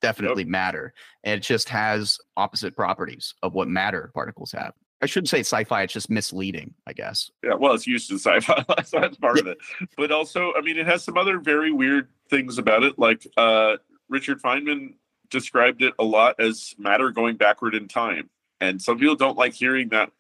[0.02, 0.50] definitely yep.
[0.50, 0.94] matter.
[1.24, 4.74] And it just has opposite properties of what matter particles have.
[5.02, 7.32] I shouldn't say sci-fi; it's just misleading, I guess.
[7.44, 9.58] Yeah, well, it's used in sci-fi, so that's part of it.
[9.98, 13.00] But also, I mean, it has some other very weird things about it.
[13.00, 13.78] Like uh,
[14.10, 14.94] Richard Feynman
[15.30, 18.30] described it a lot as matter going backward in time,
[18.60, 20.12] and some people don't like hearing that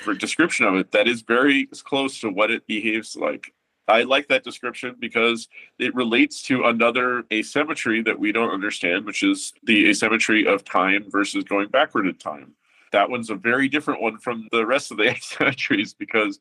[0.00, 0.92] for description of it.
[0.92, 3.54] That is very close to what it behaves like
[3.88, 9.22] I like that description because it relates to another asymmetry that we don't understand, which
[9.22, 12.54] is the asymmetry of time versus going backward in time.
[12.92, 16.38] That one's a very different one from the rest of the asymmetries because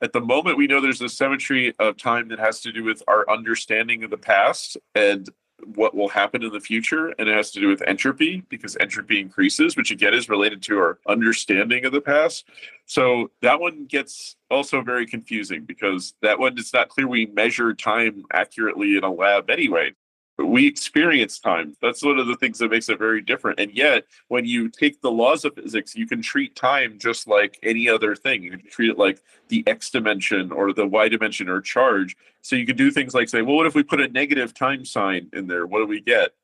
[0.00, 3.02] at the moment we know there's a symmetry of time that has to do with
[3.06, 5.28] our understanding of the past and
[5.74, 9.20] what will happen in the future and it has to do with entropy because entropy
[9.20, 9.76] increases.
[9.76, 12.44] Which again is related to our understanding of the past.
[12.86, 17.74] So that one gets also very confusing because that one it's not clear we measure
[17.74, 19.92] time accurately in a lab anyway
[20.38, 21.76] we experience time.
[21.82, 23.58] That's one of the things that makes it very different.
[23.58, 27.58] And yet, when you take the laws of physics, you can treat time just like
[27.62, 28.44] any other thing.
[28.44, 32.16] You can treat it like the x dimension or the y dimension or charge.
[32.42, 34.84] So you can do things like say, well, what if we put a negative time
[34.84, 35.66] sign in there?
[35.66, 36.34] What do we get?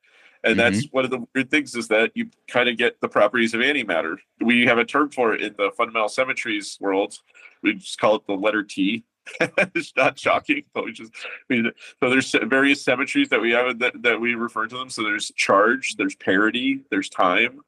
[0.43, 0.73] And mm-hmm.
[0.75, 3.61] that's one of the weird things is that you kind of get the properties of
[3.61, 4.17] antimatter.
[4.41, 7.17] We have a term for it in the fundamental symmetries world.
[7.63, 9.03] We just call it the letter T,
[9.39, 11.13] it's not shocking, but we just
[11.49, 14.89] so there's various symmetries that we have that, that we refer to them.
[14.89, 17.61] So there's charge, there's parity, there's time.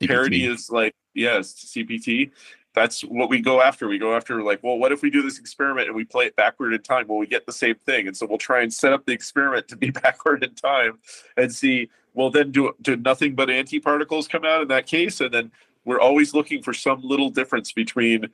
[0.00, 0.08] CPT.
[0.08, 2.30] Parity is like yes, CPT.
[2.74, 3.88] That's what we go after.
[3.88, 6.36] We go after like, well, what if we do this experiment and we play it
[6.36, 7.06] backward in time?
[7.08, 9.68] Well, we get the same thing, and so we'll try and set up the experiment
[9.68, 10.98] to be backward in time
[11.36, 11.88] and see.
[12.12, 15.52] Well, then do do nothing but antiparticles come out in that case, and then
[15.84, 18.28] we're always looking for some little difference between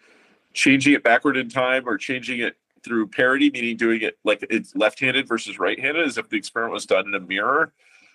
[0.52, 4.74] changing it backward in time or changing it through parity, meaning doing it like it's
[4.74, 7.72] left-handed versus right-handed, as if the experiment was done in a mirror.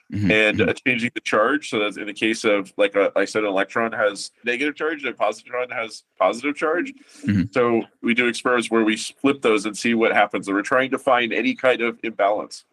[0.09, 0.31] Mm-hmm.
[0.31, 1.69] and uh, changing the charge.
[1.69, 5.03] So that's in the case of like a, I said, an electron has negative charge
[5.03, 6.93] and a positron has positive charge.
[7.25, 7.51] Mm-hmm.
[7.51, 10.47] So we do experiments where we flip those and see what happens.
[10.47, 12.63] And we're trying to find any kind of imbalance.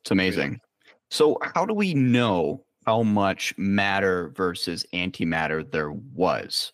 [0.00, 0.62] It's amazing.
[1.10, 6.72] So how do we know how much matter versus antimatter there was?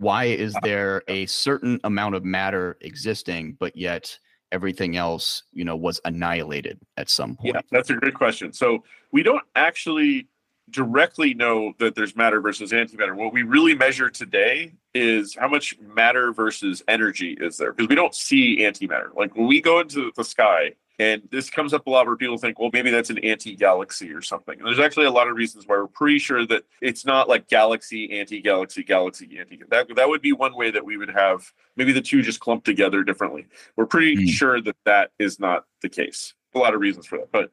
[0.00, 4.18] Why is uh, there a certain amount of matter existing but yet
[4.50, 7.54] everything else you know was annihilated at some point?
[7.54, 8.52] yeah that's a great question.
[8.52, 8.82] So
[9.12, 10.26] we don't actually
[10.70, 13.14] directly know that there's matter versus antimatter.
[13.14, 17.94] What we really measure today is how much matter versus energy is there because we
[17.94, 19.14] don't see antimatter.
[19.14, 22.36] Like when we go into the sky and this comes up a lot where people
[22.36, 24.58] think, well, maybe that's an anti galaxy or something.
[24.58, 27.48] And there's actually a lot of reasons why we're pretty sure that it's not like
[27.48, 29.60] galaxy, anti galaxy, galaxy, anti.
[29.70, 32.66] That, that would be one way that we would have maybe the two just clumped
[32.66, 33.46] together differently.
[33.76, 34.28] We're pretty mm.
[34.28, 36.34] sure that that is not the case.
[36.54, 37.32] A lot of reasons for that.
[37.32, 37.50] But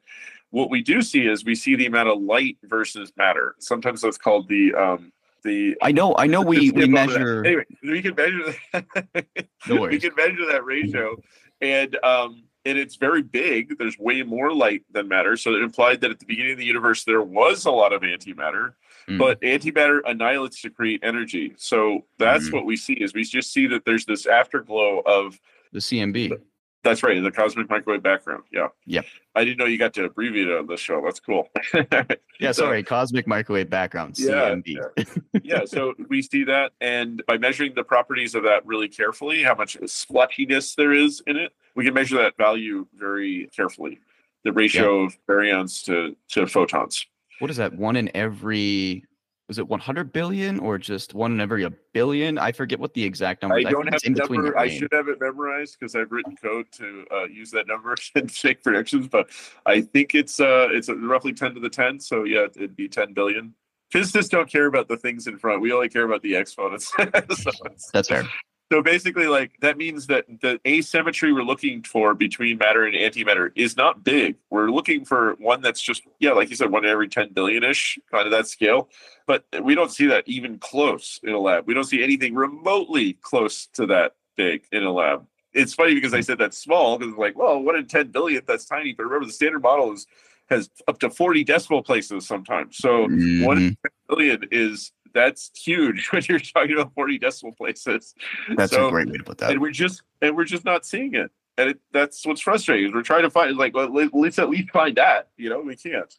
[0.50, 3.56] what we do see is we see the amount of light versus matter.
[3.60, 8.02] Sometimes that's called the um, the I know I know we we measure anyway we
[8.02, 11.16] can measure that no we can measure that ratio
[11.62, 13.78] and um and it's very big.
[13.78, 15.38] There's way more light than matter.
[15.38, 18.02] So it implied that at the beginning of the universe there was a lot of
[18.02, 18.74] antimatter,
[19.08, 19.18] mm.
[19.18, 21.54] but antimatter annihilates to create energy.
[21.58, 22.54] So that's mm.
[22.54, 25.40] what we see is we just see that there's this afterglow of
[25.72, 26.38] the CMB.
[26.84, 28.44] That's right, the cosmic microwave background.
[28.52, 28.68] Yeah.
[28.86, 29.06] Yep.
[29.36, 31.02] I didn't know you got to abbreviate it on this show.
[31.04, 31.50] That's cool.
[31.74, 34.64] yeah, so, sorry, cosmic microwave background, CMB.
[34.66, 35.40] Yeah, yeah.
[35.44, 39.56] yeah, so we see that, and by measuring the properties of that really carefully, how
[39.56, 44.00] much splotchiness there is in it, we can measure that value very carefully.
[44.44, 47.06] The ratio of baryons to to photons.
[47.40, 47.74] What is that?
[47.74, 49.04] One in every
[49.48, 52.38] was it 100 billion or just one in every a billion?
[52.38, 53.56] I forget what the exact number.
[53.56, 54.58] I don't I have the number.
[54.58, 58.32] I should have it memorized because I've written code to uh, use that number and
[58.44, 59.08] make predictions.
[59.08, 59.30] But
[59.66, 62.00] I think it's uh it's roughly 10 to the 10.
[62.00, 63.54] So yeah, it'd be 10 billion.
[63.90, 65.62] Physicists don't care about the things in front.
[65.62, 66.92] We only care about the exponents.
[67.32, 67.52] so
[67.94, 68.28] That's fair
[68.72, 73.52] so basically like that means that the asymmetry we're looking for between matter and antimatter
[73.56, 74.36] is not big.
[74.50, 77.98] We're looking for one that's just yeah like you said one every 10 billion ish
[78.12, 78.90] kind of that scale.
[79.26, 81.66] But we don't see that even close in a lab.
[81.66, 85.26] We don't see anything remotely close to that big in a lab.
[85.54, 88.66] It's funny because i said that's small because like well one in 10 billion that's
[88.66, 88.94] tiny.
[88.94, 90.08] But remember the standard model is
[90.50, 92.78] has up to 40 decimal places sometimes.
[92.78, 93.46] So mm-hmm.
[93.46, 93.78] one
[94.10, 98.14] billion is that's huge when you're talking about 40 decimal places.
[98.56, 99.52] That's so, a great way to put that.
[99.52, 101.32] And we're just and we're just not seeing it.
[101.58, 102.94] And it, that's what's frustrating.
[102.94, 105.30] We're trying to find like well, let's at least find that.
[105.38, 106.14] You know, we can't.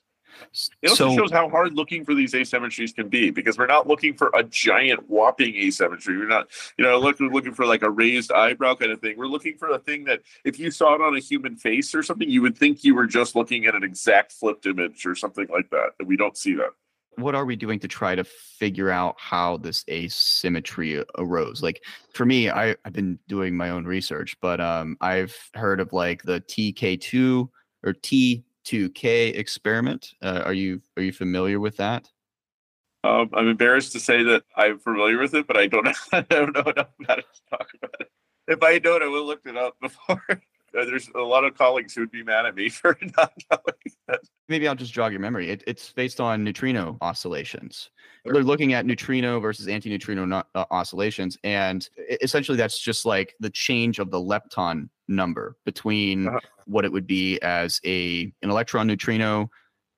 [0.82, 3.86] It also so, shows how hard looking for these asymmetries can be because we're not
[3.86, 6.18] looking for a giant whopping asymmetry.
[6.18, 9.16] We're not, you know, looking looking for like a raised eyebrow kind of thing.
[9.16, 12.02] We're looking for a thing that if you saw it on a human face or
[12.02, 15.46] something, you would think you were just looking at an exact flipped image or something
[15.50, 15.90] like that.
[15.98, 16.70] And we don't see that
[17.18, 21.62] what are we doing to try to figure out how this asymmetry arose?
[21.62, 25.92] Like for me I, i've been doing my own research but um, i've heard of
[25.92, 27.48] like the tk2
[27.84, 30.14] or t2k experiment.
[30.22, 32.08] Uh, are you are you familiar with that?
[33.04, 36.54] Um, i'm embarrassed to say that i'm familiar with it but i don't i don't
[36.54, 38.10] know enough about it to talk about it.
[38.48, 40.22] If i don't i will look it up before
[40.72, 44.20] there's a lot of colleagues who would be mad at me for not knowing that.
[44.48, 45.50] Maybe I'll just jog your memory.
[45.50, 47.90] It, it's based on neutrino oscillations.
[48.24, 48.34] Sure.
[48.34, 51.88] They're looking at neutrino versus antineutrino uh, oscillations, and
[52.22, 56.40] essentially that's just like the change of the lepton number between uh-huh.
[56.66, 59.50] what it would be as a an electron neutrino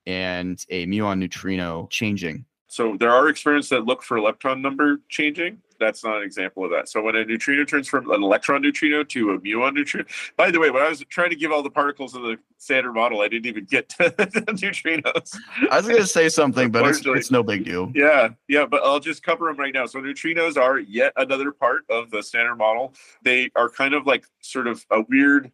[0.07, 2.45] and a muon neutrino changing.
[2.69, 6.71] So there are experiments that look for lepton number changing, that's not an example of
[6.71, 6.89] that.
[6.89, 10.07] So when a neutrino turns from an electron neutrino to a muon neutrino,
[10.37, 12.93] by the way, when I was trying to give all the particles of the standard
[12.93, 15.37] model, I didn't even get to the neutrinos.
[15.71, 17.91] I was going to say something, but it's, it's, no big deal.
[17.95, 19.87] Yeah, yeah, but I'll just cover them right now.
[19.87, 22.95] So neutrinos are yet another part of the standard model.
[23.23, 25.51] They are kind of like sort of a weird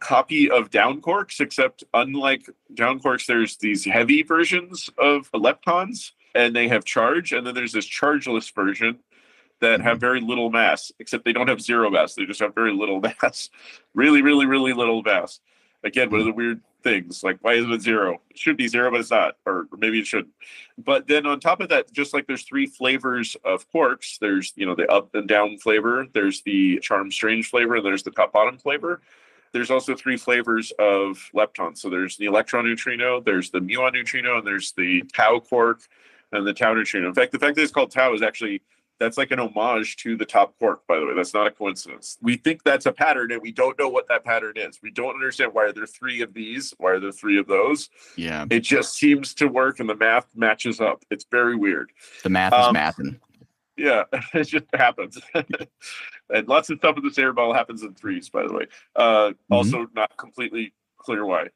[0.00, 6.54] copy of down quarks, except unlike down quarks, there's these heavy versions of leptons and
[6.54, 8.98] they have charge, and then there's this chargeless version
[9.60, 10.00] that have mm-hmm.
[10.00, 12.14] very little mass, except they don't have zero mass.
[12.14, 13.50] They just have very little mass.
[13.94, 15.40] really, really, really little mass.
[15.84, 16.38] Again, one of the mm-hmm.
[16.38, 17.24] weird things.
[17.24, 18.20] Like, why is it zero?
[18.30, 19.36] It should be zero, but it's not.
[19.44, 20.32] Or maybe it shouldn't.
[20.78, 24.66] But then on top of that, just like there's three flavors of quarks, there's, you
[24.66, 28.58] know, the up and down flavor, there's the charm strange flavor, there's the top bottom
[28.58, 29.00] flavor.
[29.52, 31.78] There's also three flavors of leptons.
[31.78, 35.80] So there's the electron neutrino, there's the muon neutrino, and there's the tau quark
[36.32, 37.08] and the tau neutrino.
[37.08, 38.62] In fact, the fact that it's called tau is actually
[38.98, 41.14] that's like an homage to the top quark, by the way.
[41.14, 42.18] That's not a coincidence.
[42.22, 44.80] We think that's a pattern and we don't know what that pattern is.
[44.82, 46.72] We don't understand why there are there three of these?
[46.78, 47.90] Why are there three of those?
[48.16, 48.46] Yeah.
[48.50, 51.04] It just seems to work and the math matches up.
[51.10, 51.90] It's very weird.
[52.22, 53.20] The math is um, mathing.
[53.76, 55.18] Yeah, it just happens.
[55.34, 58.66] and lots of stuff in the standard model happens in threes, by the way.
[58.94, 59.54] Uh, mm-hmm.
[59.54, 61.48] Also, not completely clear why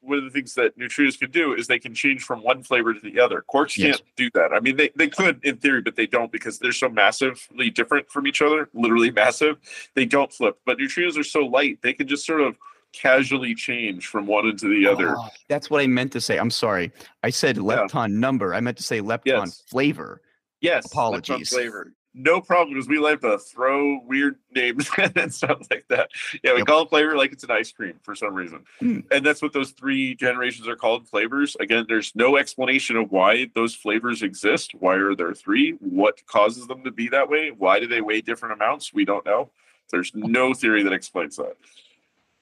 [0.00, 2.94] one of the things that neutrinos can do is they can change from one flavor
[2.94, 3.44] to the other.
[3.52, 3.96] Quarks yes.
[3.96, 4.52] can't do that.
[4.52, 8.08] I mean, they, they could in theory, but they don't because they're so massively different
[8.10, 9.56] from each other, literally massive.
[9.94, 10.58] They don't flip.
[10.64, 12.56] But neutrinos are so light, they can just sort of
[12.92, 15.16] casually change from one into the other.
[15.16, 16.38] Oh, that's what I meant to say.
[16.38, 16.92] I'm sorry.
[17.22, 18.18] I said lepton yeah.
[18.18, 18.54] number.
[18.54, 19.62] I meant to say lepton yes.
[19.68, 20.22] flavor.
[20.60, 20.86] Yes.
[20.86, 21.50] Apologies.
[21.50, 26.10] Flavor no problem because we like to throw weird names and stuff like that.
[26.42, 26.66] Yeah, we yep.
[26.66, 28.64] call it flavor like it's an ice cream for some reason.
[28.82, 29.04] Mm.
[29.10, 31.56] And that's what those three generations are called flavors.
[31.60, 34.72] Again, there's no explanation of why those flavors exist.
[34.78, 35.72] Why are there three?
[35.80, 37.50] What causes them to be that way?
[37.50, 38.92] Why do they weigh different amounts?
[38.92, 39.50] We don't know.
[39.90, 41.56] There's no theory that explains that.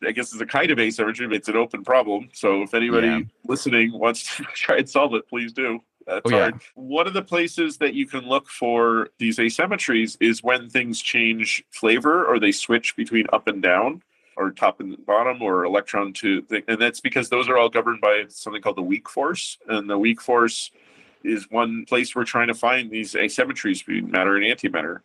[0.06, 2.28] I guess it's a kind of asymmetry, but it's an open problem.
[2.32, 3.20] So if anybody yeah.
[3.44, 5.80] listening wants to try and solve it, please do.
[6.06, 6.54] That's oh, hard.
[6.54, 6.60] Yeah.
[6.74, 11.64] One of the places that you can look for these asymmetries is when things change
[11.70, 14.02] flavor or they switch between up and down
[14.36, 16.62] or top and bottom or electron to thing.
[16.68, 19.98] and that's because those are all governed by something called the weak force and the
[19.98, 20.70] weak force
[21.24, 25.00] is one place we're trying to find these asymmetries between matter and antimatter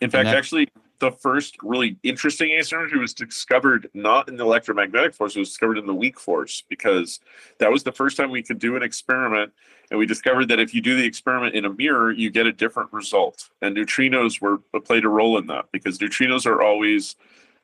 [0.00, 0.68] in fact actually
[0.98, 5.78] the first really interesting asymmetry was discovered not in the electromagnetic force, it was discovered
[5.78, 7.20] in the weak force because
[7.58, 9.52] that was the first time we could do an experiment.
[9.90, 12.52] And we discovered that if you do the experiment in a mirror, you get a
[12.52, 13.50] different result.
[13.60, 17.16] And neutrinos were played a role in that because neutrinos are always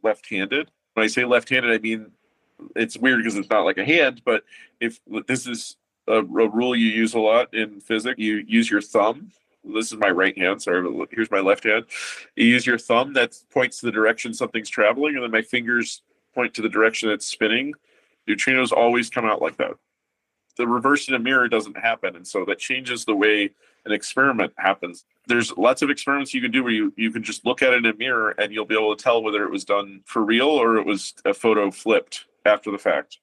[0.03, 0.70] left-handed.
[0.95, 2.11] When I say left-handed, I mean
[2.76, 4.45] it's weird because it's not like a hand, but
[4.81, 5.76] if this is
[6.07, 9.33] a, a rule you use a lot in physics, you use your thumb
[9.64, 10.62] this is my right hand.
[10.62, 11.86] Sorry, here's my left hand.
[12.36, 16.02] You use your thumb that points to the direction something's traveling, and then my fingers
[16.34, 17.74] point to the direction it's spinning.
[18.28, 19.72] Neutrinos always come out like that.
[20.56, 23.50] The reverse in a mirror doesn't happen, and so that changes the way
[23.84, 25.04] an experiment happens.
[25.26, 27.84] There's lots of experiments you can do where you, you can just look at it
[27.84, 30.48] in a mirror and you'll be able to tell whether it was done for real
[30.48, 33.18] or it was a photo flipped after the fact.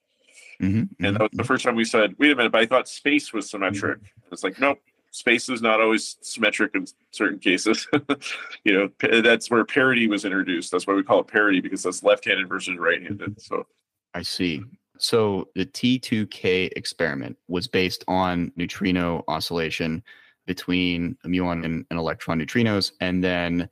[0.61, 1.47] Mm-hmm, and that was the mm-hmm.
[1.47, 3.99] first time we said, wait a minute, but I thought space was symmetric.
[3.99, 4.33] Mm-hmm.
[4.33, 4.79] It's like, nope,
[5.11, 7.87] space is not always symmetric in certain cases.
[8.63, 10.71] you know, that's where parity was introduced.
[10.71, 13.41] That's why we call it parity because that's left-handed versus right-handed.
[13.41, 13.65] So
[14.13, 14.63] I see.
[14.97, 20.03] So the T2K experiment was based on neutrino oscillation
[20.45, 23.69] between muon and, and electron neutrinos, and then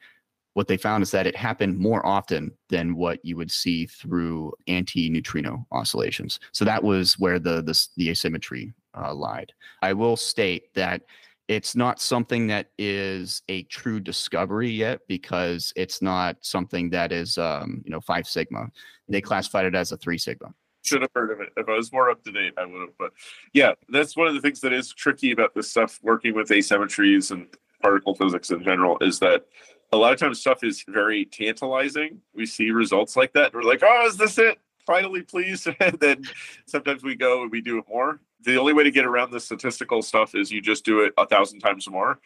[0.56, 4.54] what they found is that it happened more often than what you would see through
[4.68, 6.40] anti-neutrino oscillations.
[6.54, 9.52] So that was where the the, the asymmetry uh, lied.
[9.82, 11.02] I will state that
[11.48, 17.38] it's not something that is a true discovery yet because it's not something that is
[17.38, 18.68] um, you know five sigma.
[19.08, 20.54] They classified it as a three sigma.
[20.84, 21.50] Should have heard of it.
[21.58, 23.12] If i was more up to date i would have but
[23.54, 27.32] yeah that's one of the things that is tricky about this stuff working with asymmetries
[27.32, 27.48] and
[27.82, 29.46] particle physics in general is that
[29.92, 32.22] a lot of times stuff is very tantalizing.
[32.34, 33.54] We see results like that.
[33.54, 34.60] We're like oh is this it?
[34.86, 35.68] Finally please.
[35.80, 36.24] And then
[36.68, 39.40] sometimes we go and we do it more the only way to get around the
[39.40, 42.20] statistical stuff is you just do it a thousand times more,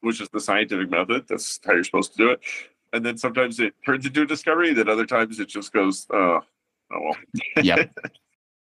[0.00, 1.26] which is the scientific method.
[1.28, 2.40] That's how you're supposed to do it.
[2.92, 4.72] And then sometimes it turns into a discovery.
[4.74, 6.40] Then other times it just goes, uh,
[6.92, 7.16] Oh well.
[7.62, 7.84] Yeah.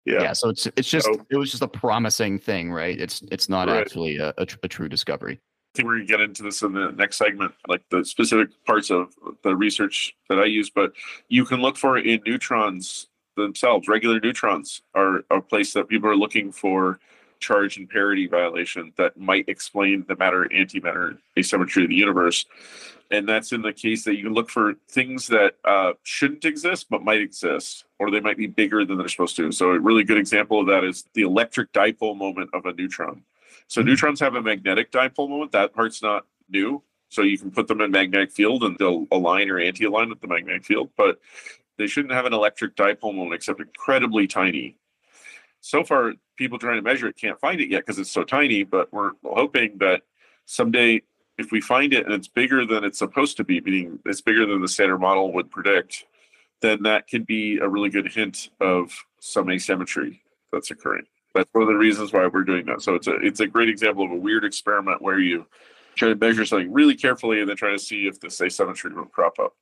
[0.03, 0.23] Yeah.
[0.23, 0.33] yeah.
[0.33, 2.99] So it's it's just So- it was just a promising thing, right?
[2.99, 3.77] It's it's not Right.
[3.81, 5.39] actually a, a, a true discovery.
[5.39, 8.89] I think we're gonna get into this in the next segment, like the specific parts
[8.89, 9.13] of
[9.43, 10.71] the research that I use.
[10.71, 10.93] But
[11.29, 13.87] you can look for it in neutrons themselves.
[13.87, 16.99] Regular neutrons are a place that people are looking for
[17.39, 22.45] charge and parity violation that might explain the matter antimatter asymmetry of the universe.
[23.09, 26.87] And that's in the case that you can look for things that uh, shouldn't exist
[26.89, 29.51] but might exist, or they might be bigger than they're supposed to.
[29.51, 33.23] So a really good example of that is the electric dipole moment of a neutron.
[33.67, 33.85] So Mhm.
[33.85, 35.51] neutrons have a magnetic dipole moment.
[35.51, 36.83] That part's not new.
[37.09, 40.27] So you can put them in magnetic field and they'll align or anti-align with the
[40.27, 41.19] magnetic field, but
[41.77, 44.77] they shouldn't have an electric dipole moment except incredibly tiny.
[45.61, 48.63] So far, people trying to measure it can't find it yet because it's so tiny,
[48.63, 50.01] but we're hoping that
[50.45, 51.01] someday
[51.37, 54.45] if we find it and it's bigger than it's supposed to be, meaning it's bigger
[54.45, 56.05] than the standard model would predict,
[56.61, 61.05] then that could be a really good hint of some asymmetry that's occurring.
[61.33, 62.81] That's one of the reasons why we're doing that.
[62.81, 65.45] So it's a it's a great example of a weird experiment where you
[65.95, 69.05] try to measure something really carefully and then try to see if this asymmetry will
[69.05, 69.55] crop up.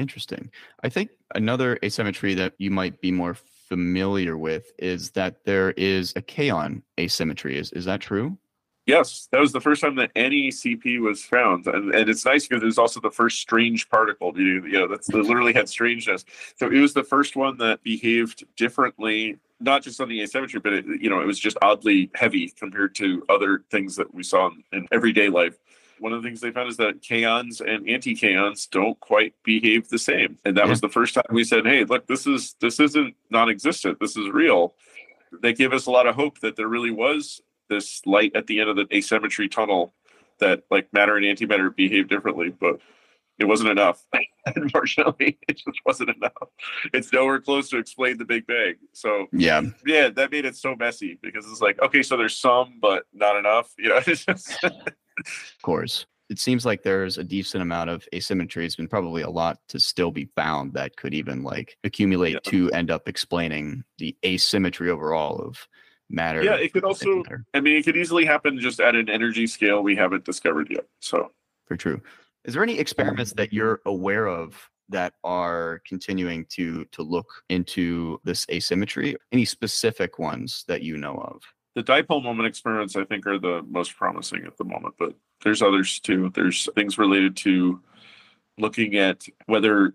[0.00, 0.50] Interesting.
[0.82, 3.34] I think another asymmetry that you might be more
[3.68, 7.58] familiar with is that there is a kaon asymmetry.
[7.58, 8.38] Is is that true?
[8.86, 12.46] Yes, that was the first time that any CP was found, and, and it's nice
[12.48, 14.32] because it was also the first strange particle.
[14.34, 16.24] You, you know, that's that literally had strangeness.
[16.56, 20.72] So it was the first one that behaved differently, not just on the asymmetry, but
[20.72, 24.46] it, you know, it was just oddly heavy compared to other things that we saw
[24.46, 25.58] in, in everyday life.
[26.00, 29.98] One of the things they found is that kaons and anti-kaons don't quite behave the
[29.98, 30.70] same, and that Yeah.
[30.70, 34.00] was the first time we said, "Hey, look, this is this isn't non-existent.
[34.00, 34.74] This is real."
[35.42, 38.60] They gave us a lot of hope that there really was this light at the
[38.60, 39.94] end of the asymmetry tunnel
[40.38, 42.80] that like matter and antimatter behave differently, but
[43.38, 44.04] it wasn't enough.
[44.56, 46.48] Unfortunately, it just wasn't enough.
[46.94, 48.74] It's nowhere close to explain the Big Bang.
[48.92, 52.78] So Yeah, yeah, that made it so messy because it's like, okay, so there's some,
[52.80, 53.70] but not enough.
[53.78, 54.64] You know, it's just
[55.20, 56.06] of course.
[56.28, 60.12] It seems like there's a decent amount of asymmetries and probably a lot to still
[60.12, 62.50] be found that could even like accumulate Yeah.
[62.52, 65.66] to end up explaining the asymmetry overall of
[66.08, 66.42] matter.
[66.44, 69.82] Yeah, it could also- I mean, it could easily happen just at an energy scale
[69.82, 70.86] we haven't discovered yet.
[71.00, 71.32] So
[71.66, 72.00] For true.
[72.44, 72.80] Is there any um.
[72.80, 79.16] experiments that you're aware of that are continuing to to look into this asymmetry?
[79.32, 81.42] Any specific ones that you know of?
[81.74, 85.62] The dipole moment experiments I think are the most promising at the moment, but there's
[85.62, 86.30] others too.
[86.34, 87.80] There's things related to
[88.58, 89.94] looking at whether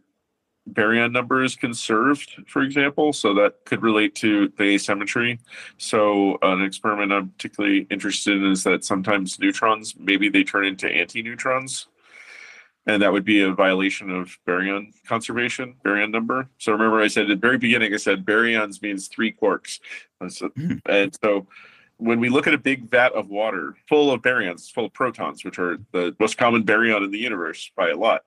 [0.72, 3.14] baryon number is conserved, for example.
[3.14, 5.40] So that could relate to the asymmetry.
[5.78, 10.90] So an experiment I'm particularly interested in is that sometimes neutrons, maybe they turn into
[10.90, 11.88] anti-neutrons.
[12.88, 16.48] And that would be a violation of baryon conservation, baryon number.
[16.60, 19.80] So remember I said at the very beginning, I said baryons means three quarks.
[20.22, 20.82] And so, Mhm.
[20.86, 21.48] and so
[21.98, 25.44] when we look at a big vat of water full of baryons, full of protons,
[25.44, 28.24] which are the most common baryon in the universe by a lot.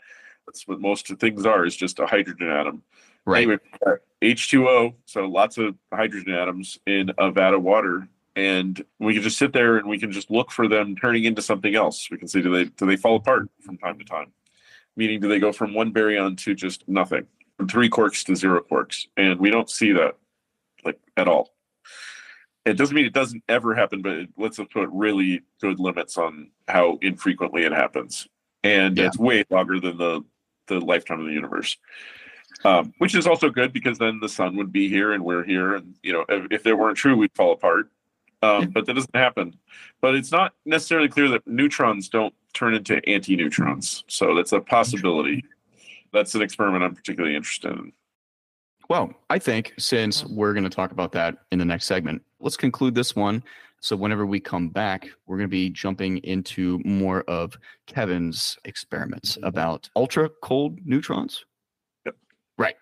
[0.46, 2.82] That's what most things are, is just a hydrogen atom.
[3.26, 3.42] Right.
[3.42, 8.08] Anyway, uh, H2O, so lots of hydrogen atoms in a vat of water.
[8.34, 11.42] And we can just sit there and we can just look for them turning into
[11.42, 12.08] something else.
[12.10, 14.32] We can see do they do they fall apart from time to time?
[14.98, 17.26] Meaning do they go from one baryon to just nothing?
[17.56, 19.06] From three quarks to zero quarks.
[19.16, 20.16] And we don't see that
[20.84, 21.54] like at all.
[22.66, 26.18] It doesn't mean it doesn't ever happen, but it lets us put really good limits
[26.18, 28.26] on how infrequently it happens.
[28.64, 29.06] And Yeah.
[29.06, 30.24] it's way longer than the
[30.66, 31.78] the lifetime of the universe
[32.64, 35.74] um, which is also good because then the sun would be here and we're here
[35.74, 37.90] and you know if, if they weren't true we'd fall apart
[38.42, 39.54] um, but that doesn't happen
[40.00, 45.44] but it's not necessarily clear that neutrons don't turn into anti-neutrons so that's a possibility
[46.12, 47.92] that's an experiment i'm particularly interested in
[48.88, 52.56] Well, I think since we're going to talk about that in the next segment, let's
[52.56, 53.42] conclude this one.
[53.80, 59.38] So, whenever we come back, we're going to be jumping into more of Kevin's experiments
[59.42, 61.44] about ultra cold neutrons.
[62.04, 62.16] Yep.
[62.56, 62.74] Right.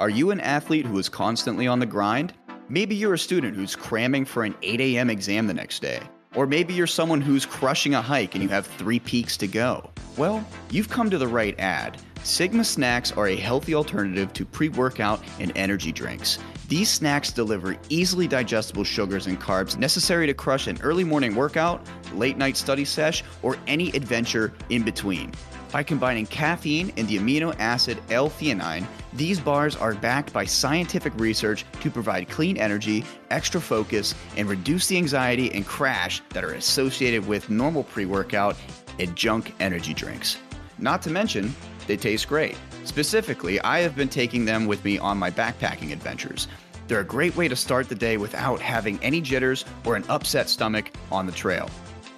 [0.00, 2.32] Are you an athlete who is constantly on the grind?
[2.72, 5.10] Maybe you're a student who's cramming for an 8 a.m.
[5.10, 6.00] exam the next day.
[6.36, 9.90] Or maybe you're someone who's crushing a hike and you have three peaks to go.
[10.16, 12.00] Well, you've come to the right ad.
[12.22, 16.38] Sigma snacks are a healthy alternative to pre workout and energy drinks.
[16.68, 21.84] These snacks deliver easily digestible sugars and carbs necessary to crush an early morning workout,
[22.14, 25.32] late night study sesh, or any adventure in between.
[25.72, 31.64] By combining caffeine and the amino acid L-theanine, these bars are backed by scientific research
[31.80, 37.24] to provide clean energy, extra focus, and reduce the anxiety and crash that are associated
[37.26, 38.56] with normal pre-workout
[38.98, 40.38] and junk energy drinks.
[40.78, 41.54] Not to mention,
[41.86, 42.56] they taste great.
[42.84, 46.48] Specifically, I have been taking them with me on my backpacking adventures.
[46.88, 50.48] They're a great way to start the day without having any jitters or an upset
[50.48, 51.70] stomach on the trail.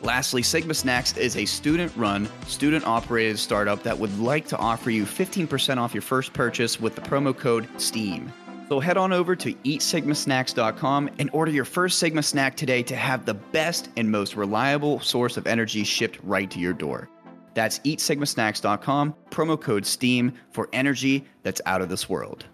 [0.03, 4.91] Lastly, Sigma Snacks is a student run, student operated startup that would like to offer
[4.91, 8.33] you 15% off your first purchase with the promo code STEAM.
[8.69, 13.27] So head on over to eatsigmasnacks.com and order your first Sigma snack today to have
[13.27, 17.09] the best and most reliable source of energy shipped right to your door.
[17.55, 22.47] That's eatsigmasnacks.com, promo code STEAM for energy that's out of this world.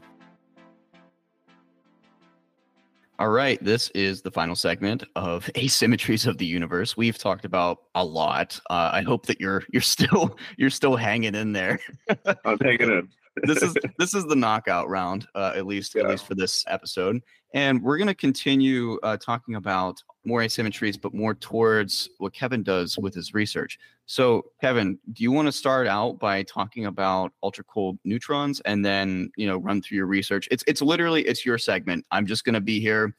[3.20, 6.96] All right, this is the final segment of asymmetries of the universe.
[6.96, 8.60] We've talked about a lot.
[8.70, 11.80] Uh, I hope that you're you're still you're still hanging in there.
[12.44, 13.08] I'm hanging in.
[13.42, 16.02] this is this is the knockout round, uh, at least yeah.
[16.02, 17.20] at least for this episode,
[17.54, 22.62] and we're going to continue uh, talking about more asymmetries, but more towards what Kevin
[22.62, 23.78] does with his research.
[24.06, 28.84] So, Kevin, do you want to start out by talking about ultra cold neutrons and
[28.84, 30.46] then, you know, run through your research?
[30.50, 32.06] It's it's literally it's your segment.
[32.10, 33.14] I'm just going to be here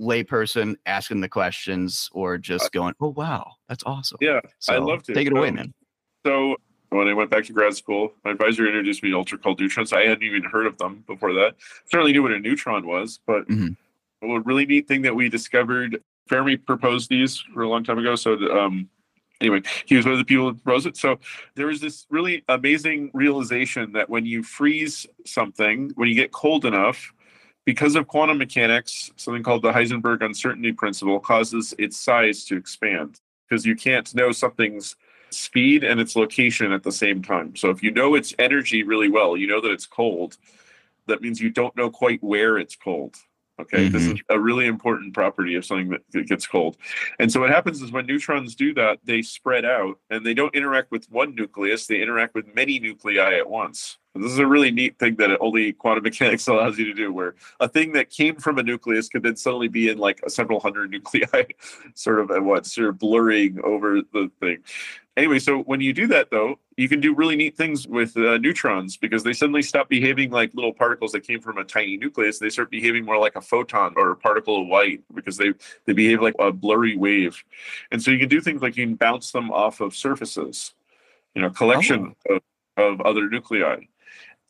[0.00, 5.02] layperson asking the questions or just going, "Oh wow, that's awesome." Yeah, so, I love
[5.04, 5.74] to take it away, um, man.
[6.24, 6.56] So
[6.90, 9.92] when I went back to grad school, my advisor introduced me to ultra cold neutrons.
[9.92, 11.56] I hadn't even heard of them before that.
[11.90, 14.30] Certainly knew what a neutron was, but mm-hmm.
[14.30, 18.16] a really neat thing that we discovered Fermi proposed these for a long time ago.
[18.16, 18.88] So um,
[19.40, 20.96] anyway, he was one of the people that proposed it.
[20.96, 21.18] So
[21.54, 26.64] there was this really amazing realization that when you freeze something, when you get cold
[26.64, 27.12] enough,
[27.64, 33.20] because of quantum mechanics, something called the Heisenberg uncertainty principle causes its size to expand
[33.48, 34.96] because you can't know something's
[35.30, 37.56] speed and its location at the same time.
[37.56, 40.36] So if you know its energy really well, you know that it's cold.
[41.06, 43.16] That means you don't know quite where it's cold.
[43.60, 43.92] Okay, mm-hmm.
[43.92, 46.76] this is a really important property of something that gets cold.
[47.20, 50.54] And so what happens is when neutrons do that, they spread out and they don't
[50.56, 53.98] interact with one nucleus, they interact with many nuclei at once.
[54.14, 57.12] And this is a really neat thing that only quantum mechanics allows you to do,
[57.12, 60.30] where a thing that came from a nucleus could then suddenly be in like a
[60.30, 61.44] several hundred nuclei,
[61.94, 64.58] sort of at once, sort of blurring over the thing
[65.16, 68.38] anyway, so when you do that, though, you can do really neat things with uh,
[68.38, 72.38] neutrons because they suddenly stop behaving like little particles that came from a tiny nucleus.
[72.38, 75.54] They start behaving more like a photon or a particle of light because they
[75.86, 77.42] they behave like a blurry wave.
[77.90, 80.74] And so you can do things like you can bounce them off of surfaces,
[81.34, 82.36] you know, collection oh.
[82.36, 82.42] of,
[82.76, 83.86] of other nuclei.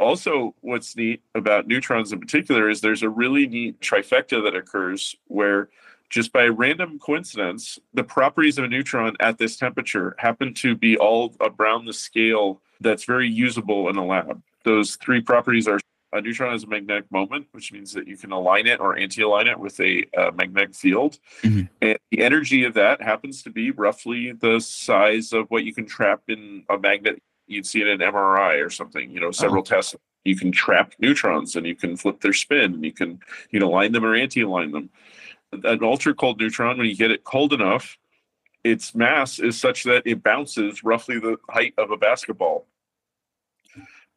[0.01, 5.15] Also, what's neat about neutrons in particular is there's a really neat trifecta that occurs
[5.29, 5.69] where
[6.15, 10.97] just by random coincidence, the properties of a neutron at this temperature happen to be
[10.97, 14.41] all around the scale that's very usable in a lab.
[14.65, 15.81] Those three properties are
[16.13, 19.49] a neutron has a magnetic moment, which means that you can align it or anti-align
[19.49, 21.19] it with a uh, magnetic field.
[21.43, 21.63] Mm-hmm.
[21.83, 25.87] And the energy of that happens to be roughly the size of what you can
[25.87, 29.63] trap in a magnet you'd see it in an MRI or something, you know, several
[29.63, 29.65] oh.
[29.65, 29.97] teslas.
[30.25, 33.19] You can trap neutrons and you can flip their spin and you can,
[33.51, 34.89] you know, align them or anti-align them
[35.65, 37.97] an ultra cold neutron, when you get it cold enough,
[38.65, 42.67] its mass is such that it bounces roughly the height of a basketball.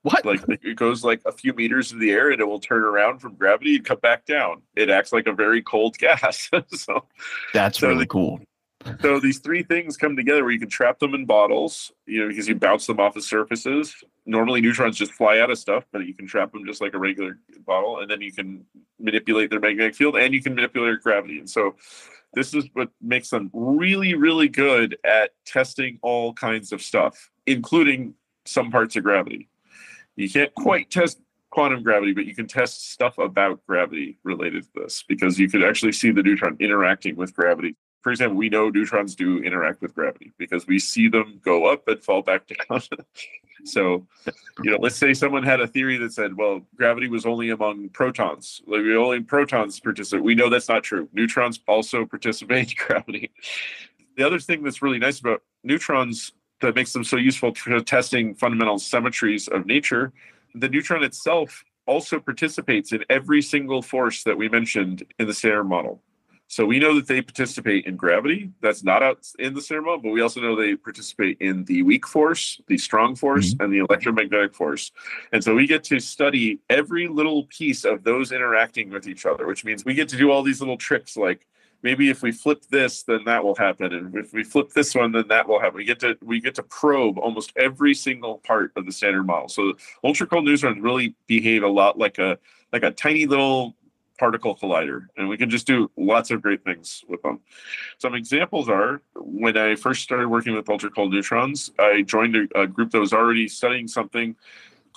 [0.03, 0.25] What?
[0.25, 3.19] Like it goes like a few meters in the air and it will turn around
[3.19, 4.61] from gravity and come back down.
[4.75, 6.49] It acts like a very cold gas.
[6.73, 7.05] so
[7.53, 8.39] that's so really the, cool.
[9.01, 12.27] So these three things come together where you can trap them in bottles, you know,
[12.27, 13.95] because you bounce them off of surfaces.
[14.25, 16.99] Normally neutrons just fly out of stuff, but you can trap them just like a
[16.99, 18.65] regular bottle, and then you can
[18.99, 21.39] manipulate their magnetic field and you can manipulate their gravity.
[21.39, 21.75] And so
[22.33, 28.15] this is what makes them really, really good at testing all kinds of stuff, including
[28.45, 29.49] some parts of gravity.
[30.15, 31.19] You can't quite test
[31.49, 35.63] quantum gravity, but you can test stuff about gravity related to this because you could
[35.63, 37.75] actually see the neutron interacting with gravity
[38.07, 41.89] for example, we know neutrons do interact with gravity because we see them go up
[41.89, 42.81] and fall back down.
[43.65, 44.07] so,
[44.63, 47.89] you know, let's say someone had a theory that said, well, gravity was only among
[47.89, 48.61] protons.
[48.65, 50.23] Like only protons participate.
[50.23, 51.09] We know that's not true.
[51.11, 53.29] Neutrons also participate in gravity.
[54.15, 56.31] The other thing that's really nice about neutrons
[56.61, 60.13] that makes them so useful for testing fundamental symmetries of nature,
[60.55, 65.65] the neutron itself also participates in every single force that we mentioned in the Standard
[65.65, 66.01] Model.
[66.49, 68.51] So we know that they participate in gravity.
[68.61, 72.07] That's not out in the Standard, but we also know they participate in the weak
[72.07, 73.63] force, the strong force, mm-hmm.
[73.63, 74.91] and the electromagnetic force.
[75.33, 79.45] And so we get to study every little piece of those interacting with each other,
[79.45, 81.45] which means we get to do all these little tricks like
[81.83, 83.93] maybe if we flip this, then that will happen.
[83.93, 85.77] And if we flip this one, then that will happen.
[85.77, 89.49] We get to we get to probe almost every single part of the standard model.
[89.49, 89.73] So
[90.03, 92.37] ultra cold neutrons really behave a lot like a
[92.73, 93.75] like a tiny little
[94.17, 97.39] particle collider, and we can just do lots of great things with them.
[97.97, 102.61] Some examples are when I first started working with ultra cold neutrons, I joined a,
[102.61, 104.35] a group that was already studying something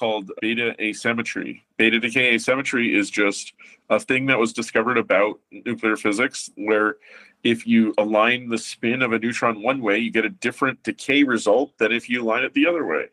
[0.00, 1.62] called beta asymmetry.
[1.76, 3.52] Beta decay asymmetry is just
[3.90, 6.96] a thing that was discovered about nuclear physics where
[7.42, 11.22] if you align the spin of a neutron one way, you get a different decay
[11.22, 13.06] result than if you align it the other way.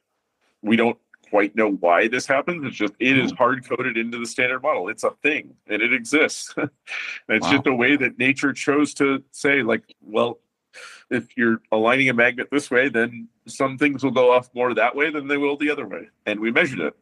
[0.62, 0.97] We don't
[1.30, 2.65] quite know why this happens.
[2.65, 4.89] It's just it is hard coded into the standard model.
[4.89, 6.53] It's a thing and it exists.
[6.57, 6.69] and
[7.30, 7.51] it's wow.
[7.51, 10.39] just a way that nature chose to say, like, well,
[11.09, 14.95] if you're aligning a magnet this way, then some things will go off more that
[14.95, 16.09] way than they will the other way.
[16.25, 16.95] And we measured it.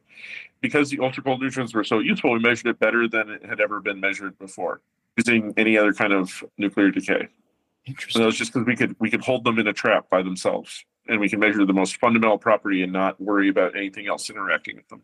[0.60, 3.60] Because the ultra cold neutrons were so useful, we measured it better than it had
[3.60, 4.80] ever been measured before
[5.16, 7.28] using any other kind of nuclear decay.
[7.86, 8.20] Interesting.
[8.20, 10.22] And that was just because we could we could hold them in a trap by
[10.22, 14.28] themselves and we can measure the most fundamental property and not worry about anything else
[14.30, 15.02] interacting with them.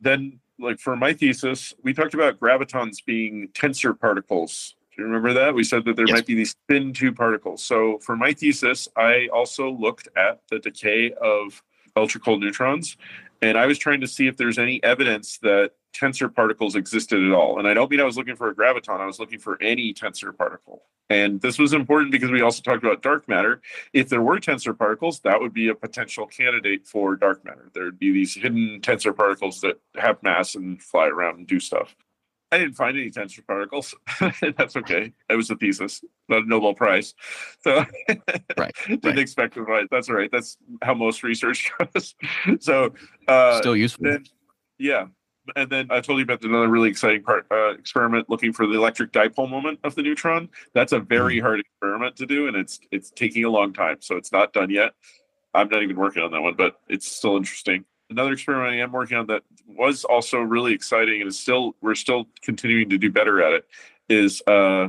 [0.00, 4.74] Then, like for my thesis, we talked about gravitons being tensor particles.
[4.94, 5.54] Do you remember that?
[5.54, 6.14] We said that there yes.
[6.14, 7.62] might be these spin two particles.
[7.62, 11.62] So for my thesis, I also looked at the decay of
[11.96, 12.96] ultra cold neutrons
[13.42, 17.32] and I was trying to see if there's any evidence that tensor particles existed at
[17.32, 17.58] all.
[17.58, 19.92] And I don't mean I was looking for a graviton, I was looking for any
[19.94, 20.84] tensor particle.
[21.10, 23.62] And this was important because we also talked about dark matter.
[23.94, 27.70] If there were tensor particles, that would be a potential candidate for dark matter.
[27.72, 31.60] There would be these hidden tensor particles that have mass and fly around and do
[31.60, 31.96] stuff.
[32.50, 33.94] I didn't find any tensor particles.
[34.56, 35.12] That's okay.
[35.28, 37.14] It was a thesis, not a Nobel Prize.
[37.62, 37.84] So
[38.58, 39.18] right, didn't right.
[39.18, 39.88] expect to find.
[39.90, 40.30] That's all right.
[40.32, 42.14] That's how most research goes.
[42.60, 42.94] so
[43.26, 44.04] uh, still useful.
[44.04, 44.24] Then,
[44.78, 45.06] yeah,
[45.56, 48.74] and then I told you about another really exciting part uh, experiment looking for the
[48.74, 50.48] electric dipole moment of the neutron.
[50.74, 51.46] That's a very mm-hmm.
[51.46, 53.98] hard experiment to do, and it's it's taking a long time.
[54.00, 54.92] So it's not done yet.
[55.54, 57.84] I'm not even working on that one, but it's still interesting.
[58.10, 61.94] Another experiment I am working on that was also really exciting and is still we're
[61.94, 63.66] still continuing to do better at it
[64.08, 64.88] is uh,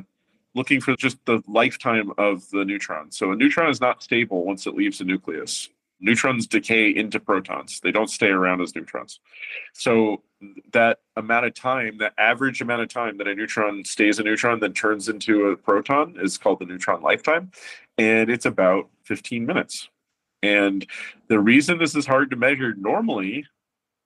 [0.55, 3.12] looking for just the lifetime of the neutron.
[3.12, 5.70] So a neutron is not stable once it leaves the nucleus
[6.00, 7.80] neutrons decay into protons.
[7.82, 9.20] They don't stay around as neutrons.
[9.74, 10.24] So
[10.72, 14.60] that amount of time the average amount of time that a neutron stays a neutron
[14.60, 17.52] then turns into a proton is called the neutron lifetime.
[17.97, 19.89] And it's about 15 minutes.
[20.41, 20.86] And
[21.28, 23.45] the reason this is hard to measure normally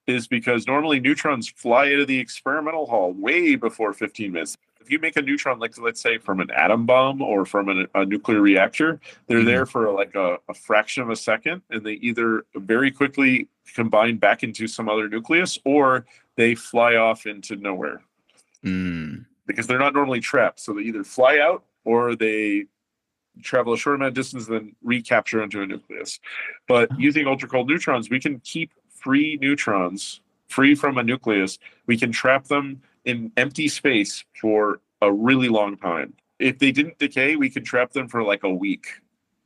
[0.07, 4.91] is because normally neutrons fly out of the experimental hall way before 15 minutes if
[4.91, 8.05] you make a neutron, like let's say from an atom bomb or from an, a
[8.05, 9.47] nuclear reactor, they're mm-hmm.
[9.47, 14.17] there for like a, a, fraction of a second, and they either very quickly combine
[14.17, 16.05] back into some other nucleus or
[16.35, 18.01] they fly off into nowhere
[18.63, 19.25] mm.
[19.45, 20.59] because they're not normally trapped.
[20.59, 22.65] So they either fly out or they
[23.41, 26.19] travel a short amount of distance, then recapture into a nucleus.
[26.67, 30.19] But using ultra cold neutrons, we can keep free neutrons
[30.49, 31.57] free from a nucleus.
[31.87, 36.13] We can trap them in empty space for a really long time.
[36.39, 38.87] If they didn't decay, we could trap them for like a week.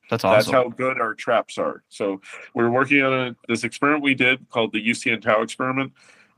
[0.10, 0.52] That's awesome.
[0.52, 1.84] That's how good our traps are.
[1.90, 2.22] So
[2.54, 5.94] we're working on a, this experiment we did called the UCN Tau experiment.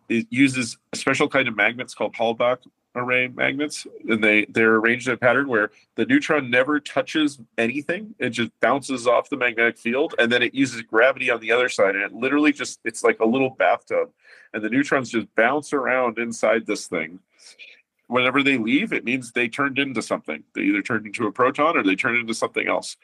[0.07, 2.59] It uses a special kind of magnets called Halbach
[2.95, 8.15] array magnets, and they they're arranged in a pattern where the neutron never touches anything;
[8.19, 11.69] it just bounces off the magnetic field, and then it uses gravity on the other
[11.69, 14.09] side, and it literally just it's like a little bathtub,
[14.53, 17.19] and the neutrons just bounce around inside this thing.
[18.07, 20.43] Whenever they leave, it means they turned into something.
[20.55, 22.97] They either turned into a proton or they turned into something else.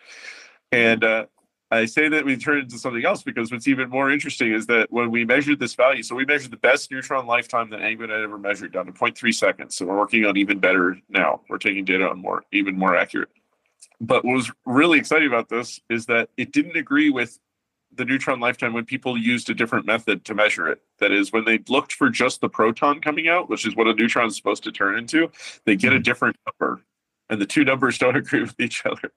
[0.72, 1.26] And uh,
[1.72, 4.92] I say that we turned into something else because what's even more interesting is that
[4.92, 8.22] when we measured this value, so we measured the best neutron lifetime that anybody had
[8.22, 9.76] ever measured down to 0.3 seconds.
[9.76, 11.42] So we're working on even better now.
[11.50, 13.30] We're taking data on more, even more accurate.
[14.00, 17.40] But what was really exciting about this is that it didn't agree with
[17.96, 20.82] the neutron lifetime when people used a different method to measure it.
[21.00, 23.94] That is, when they looked for just the proton coming out, which is what a
[23.94, 25.30] neutron is supposed to turn into,
[25.66, 26.04] they get a mm-hmm.
[26.04, 26.82] different number.
[27.30, 29.12] And the two numbers don't agree with each other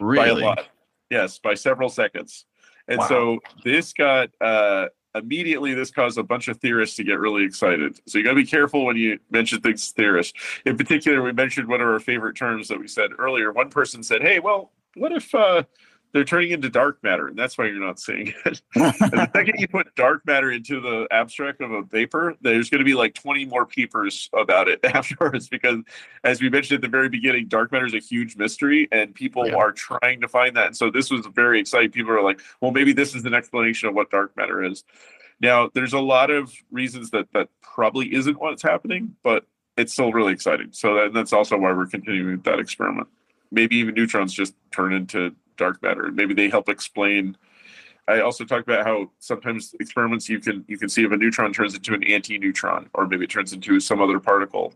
[0.00, 0.16] really?
[0.16, 0.66] by a lot.
[1.10, 2.44] Yes, by several seconds.
[2.86, 3.08] And wow.
[3.08, 7.98] so this got uh, immediately this caused a bunch of theorists to get really excited.
[8.06, 10.38] So you got to be careful when you mention things to theorists.
[10.64, 13.52] In particular, we mentioned one of our favorite terms that we said earlier.
[13.52, 15.64] One person said, "Hey, well, what if uh,
[16.12, 18.62] they're turning into dark matter, and that's why you're not seeing it.
[18.74, 22.84] the second you put dark matter into the abstract of a vapor, there's going to
[22.84, 25.78] be like 20 more peepers about it afterwards, because
[26.24, 29.46] as we mentioned at the very beginning, dark matter is a huge mystery, and people
[29.46, 29.54] yeah.
[29.54, 30.68] are trying to find that.
[30.68, 31.90] And so this was very exciting.
[31.90, 34.84] People are like, well, maybe this is an explanation of what dark matter is.
[35.40, 39.44] Now, there's a lot of reasons that that probably isn't what's happening, but
[39.76, 40.70] it's still really exciting.
[40.72, 43.08] So that, that's also why we're continuing that experiment.
[43.50, 46.06] Maybe even neutrons just turn into dark matter.
[46.06, 47.36] And Maybe they help explain.
[48.08, 51.52] I also talked about how sometimes experiments you can you can see if a neutron
[51.52, 54.72] turns into an anti-neutron, or maybe it turns into some other particle.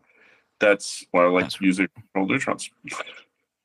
[0.61, 2.70] that's why I like That's- using neutrons.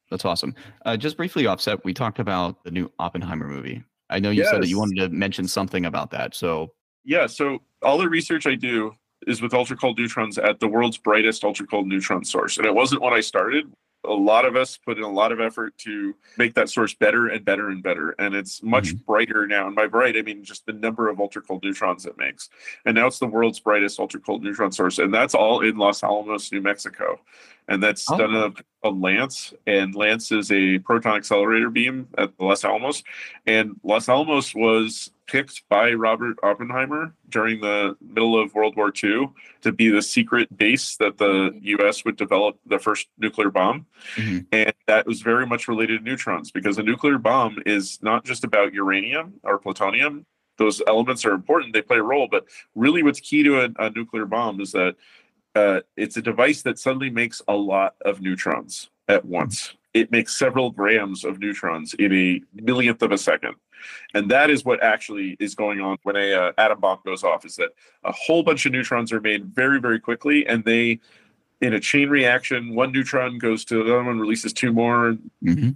[0.09, 0.55] That's awesome.
[0.85, 3.83] Uh, just briefly offset, we talked about the new Oppenheimer movie.
[4.09, 6.33] I know you said that you wanted to mention something about that.
[6.33, 6.71] So
[7.03, 8.93] Yeah, so all the research I do
[9.27, 12.57] is with ultra cold neutrons at the world's brightest ultra cold neutron source.
[12.57, 13.69] And it wasn't when I started.
[14.05, 17.27] A lot of us put in a lot of effort to make that source better
[17.27, 18.15] and better and better.
[18.19, 19.03] And it's much mm-hmm.
[19.05, 19.67] brighter now.
[19.67, 22.49] And by bright, I mean just the number of ultra cold neutrons it makes.
[22.85, 24.99] And now it's the world's brightest ultra cold neutron source.
[24.99, 27.19] And that's all in Los Alamos, New Mexico.
[27.67, 28.17] And that's Oh.
[28.17, 28.53] done a,
[28.87, 29.53] a LANSCE.
[29.65, 33.03] And LANSCE is a proton accelerator beam at Los Alamos.
[33.45, 39.29] And Los Alamos was picked by Robert Oppenheimer during the middle of World War II
[39.61, 43.85] to be the secret base that the US would develop the first nuclear bomb.
[44.15, 44.47] Mhm.
[44.51, 48.43] And that was very much related to neutrons because a nuclear bomb is not just
[48.43, 50.25] about uranium or plutonium.
[50.57, 52.27] Those elements are important, they play a role.
[52.31, 54.95] But really, what's key to a, a nuclear bomb is that
[55.57, 59.75] uh, it's a device that suddenly makes a lot of neutrons at once.
[59.93, 63.55] It makes several grams of neutrons in a millionth of a second.
[64.13, 67.45] And that is what actually is going on when a uh, atom bomb goes off
[67.45, 67.69] is that
[68.03, 70.45] a whole bunch of neutrons are made very, very quickly.
[70.47, 70.99] And they,
[71.61, 75.75] in a chain reaction, one neutron goes to the other one, releases two more, mhm.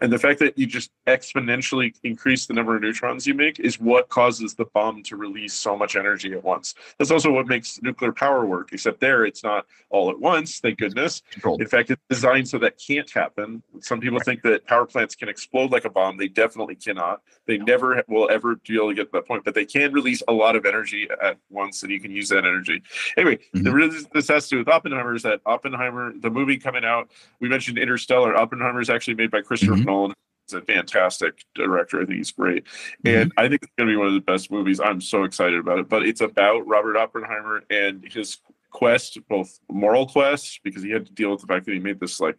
[0.00, 3.80] And the fact that you just exponentially increase the number of neutrons you make is
[3.80, 6.74] what causes the bomb to release so much energy at once.
[6.98, 10.78] That's also what makes nuclear power work, except there it's not all at once, thank
[10.78, 11.22] goodness.
[11.44, 13.62] In fact, it's designed so that can't happen.
[13.80, 16.16] Some people think that power plants can explode like a bomb.
[16.16, 17.22] They definitely cannot.
[17.46, 20.22] They never will ever be able to get to that point, but they can release
[20.28, 22.82] a lot of energy at once, and you can use that energy.
[23.16, 23.72] Anyway, the mm-hmm.
[23.72, 27.48] reason this has to do with Oppenheimer is that Oppenheimer, the movie coming out, we
[27.48, 28.36] mentioned Interstellar.
[28.36, 29.84] Oppenheimer is actually made by Christopher Mhm.
[29.86, 30.12] Nolan.
[30.48, 32.00] is a fantastic director.
[32.00, 32.64] I think he's great.
[33.04, 34.78] And I think it's going to be one of the best movies.
[34.78, 35.88] I'm so excited about it.
[35.88, 38.38] But it's about Robert Oppenheimer and his
[38.70, 41.98] quest, both moral quest, because he had to deal with the fact that he made
[41.98, 42.38] this like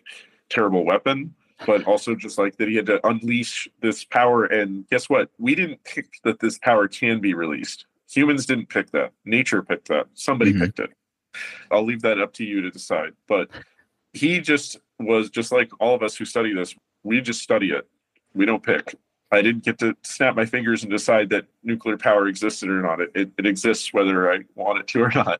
[0.50, 1.36] terrible weapon,
[1.66, 4.46] but also just like that he had to unleash this power.
[4.46, 5.30] And guess what?
[5.38, 7.88] We didn't pick that this power can be released.
[8.10, 9.12] Humans didn't pick that.
[9.26, 10.08] Nature picked that.
[10.14, 10.60] Somebody Mhm.
[10.62, 10.92] picked it.
[11.72, 13.16] I'll leave that up to you to decide.
[13.28, 13.50] But
[14.14, 16.74] he just was just like all of us who study this.
[17.08, 17.88] We just study it.
[18.34, 18.96] We don't pick.
[19.32, 23.00] I didn't get to snap my fingers and decide that nuclear power existed or not.
[23.00, 25.40] It, it, it exists whether I want it to or not.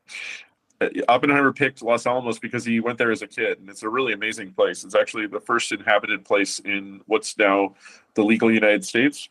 [0.80, 3.88] Uh, Oppenheimer picked Los Alamos because he went there as a kid, and it's a
[3.88, 4.82] really amazing place.
[4.82, 7.74] It's actually the first inhabited place in what's now
[8.14, 9.28] the legal United States.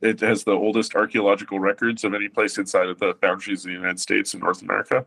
[0.00, 3.76] It has the oldest archaeological records of any place inside of the boundaries of the
[3.76, 5.06] United States in North America.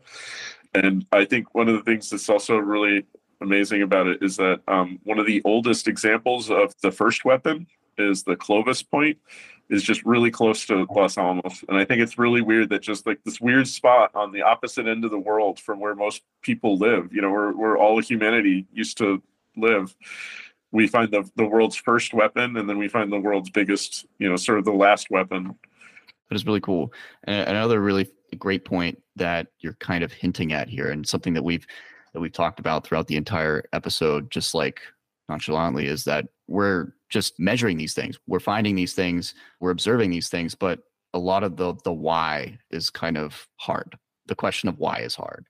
[0.72, 3.04] And I think one of the things that's also really
[3.40, 7.66] amazing about it is that um, one of the oldest examples of the first weapon
[7.98, 9.18] is the Clovis Point,
[9.68, 11.64] is just really close to Los Alamos.
[11.68, 14.86] And I think it's really weird that just like this weird spot on the opposite
[14.86, 18.66] end of the world from where most people live, you know, where, where all humanity
[18.72, 19.22] used to
[19.56, 19.94] live,
[20.72, 24.28] we find the, the world's first weapon and then we find the world's biggest, you
[24.28, 25.54] know, sort of the last weapon.
[26.28, 26.92] That is really cool.
[27.24, 31.42] And another really great point that you're kind of hinting at here, and something that
[31.42, 31.66] we've
[32.12, 34.80] that we've talked about throughout the entire episode, just like
[35.28, 38.18] nonchalantly, is that we're just measuring these things.
[38.26, 40.80] We're finding these things, we're observing these things, but
[41.12, 43.98] a lot of the the why is kind of hard.
[44.26, 45.46] The question of why is hard.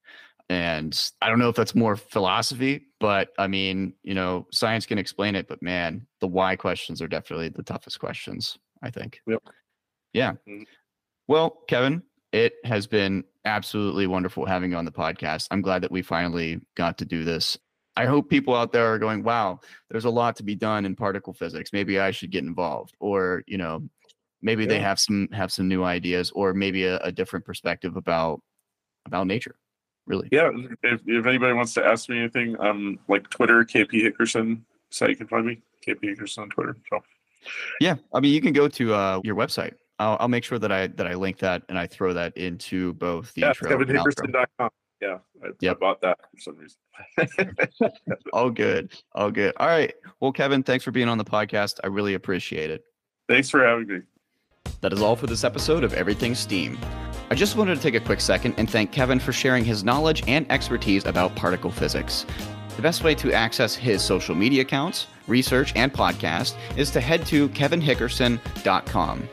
[0.49, 4.99] And I don't know if that's more philosophy, but I mean, you know, science can
[4.99, 9.21] explain it, but man, the why questions are definitely the toughest questions, I think.
[9.29, 9.43] Yep.
[10.13, 10.33] Yeah.
[10.49, 10.65] Mhm.
[11.29, 12.03] Well, Kevin,
[12.33, 15.49] it has been absolutely wonderful having you on the podcast.
[15.51, 17.59] I'm glad that we finally got to do this.
[17.97, 19.61] I hope people out there are going, wow,
[19.91, 21.71] there's a lot to be done in particle physics.
[21.73, 22.95] Maybe I should get involved.
[23.01, 23.89] Or, you know,
[24.43, 28.41] maybe they have some have some new ideas or maybe a, a different perspective about
[29.07, 29.57] about nature.
[30.07, 30.29] Really.
[30.33, 30.51] Yeah,
[30.83, 35.15] if, if anybody wants to ask me anything, um, like Twitter, KP Hickerson, so you
[35.15, 36.77] can find me, KP Hickerson on Twitter.
[36.89, 37.01] So
[37.81, 39.75] Yeah, I mean, you can go to uh, your website.
[40.01, 42.95] I'll, I'll make sure that I that I link that and I throw that into
[42.95, 43.71] both the yeah, intro.
[43.71, 44.03] and outro.
[44.03, 44.71] kevinhickerson.com.
[45.03, 47.91] Yeah, I, I bought that for some reason.
[48.35, 49.55] All good, all good.
[49.57, 49.95] All right.
[50.21, 51.81] Well, Kevin, thanks for being on the podcast.
[51.83, 52.85] I really appreciate it.
[53.29, 54.01] Thanks for having me.
[54.83, 56.79] That is all for this episode of Everything Steam.
[57.31, 60.23] I just wanted to take a quick second and thank Kevin for sharing his knowledge
[60.27, 62.27] and expertise about particle physics.
[62.77, 67.25] The best way to access his social media accounts, research, and podcast is to head
[67.27, 69.29] to kevinhickerson.com.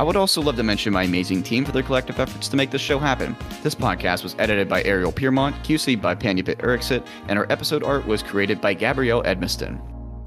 [0.00, 2.70] I would also love to mention my amazing team for their collective efforts to make
[2.70, 3.36] this show happen.
[3.62, 8.06] This podcast was edited by Ariel Piermont, QC by Panyapit Erixit, and our episode art
[8.06, 9.78] was created by Gabrielle Edmiston.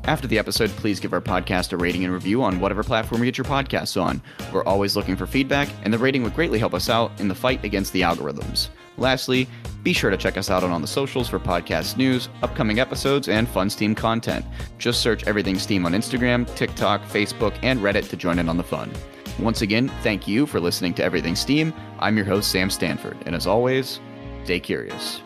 [0.04, 3.26] After the episode, please give our podcast a rating and review on whatever platform you
[3.26, 4.22] get your podcasts on.
[4.54, 7.34] We're always looking for feedback, and the rating would greatly help us out in the
[7.34, 8.70] fight against the algorithms.
[8.98, 9.48] Lastly,
[9.82, 13.50] be sure to check us out on the socials for podcast news, upcoming episodes, and
[13.50, 14.46] fun Steam content.
[14.78, 18.64] Just search Everything Steam on Instagram, TikTok, Facebook, and Reddit to join in on the
[18.64, 18.92] fun.
[19.40, 21.74] Once again, thank you for listening to Everything Steam.
[22.00, 24.00] I'm your host, Sam Stanford, and as always,
[24.44, 25.22] stay curious.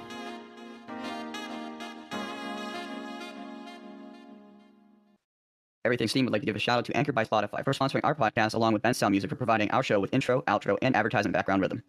[5.86, 8.02] Everything Steam would like to give a shout out to Anchor by Spotify for sponsoring
[8.04, 10.96] our podcast, along with Ben Style Music for providing our show with intro, outro, and
[10.96, 11.82] advertising background rhythm.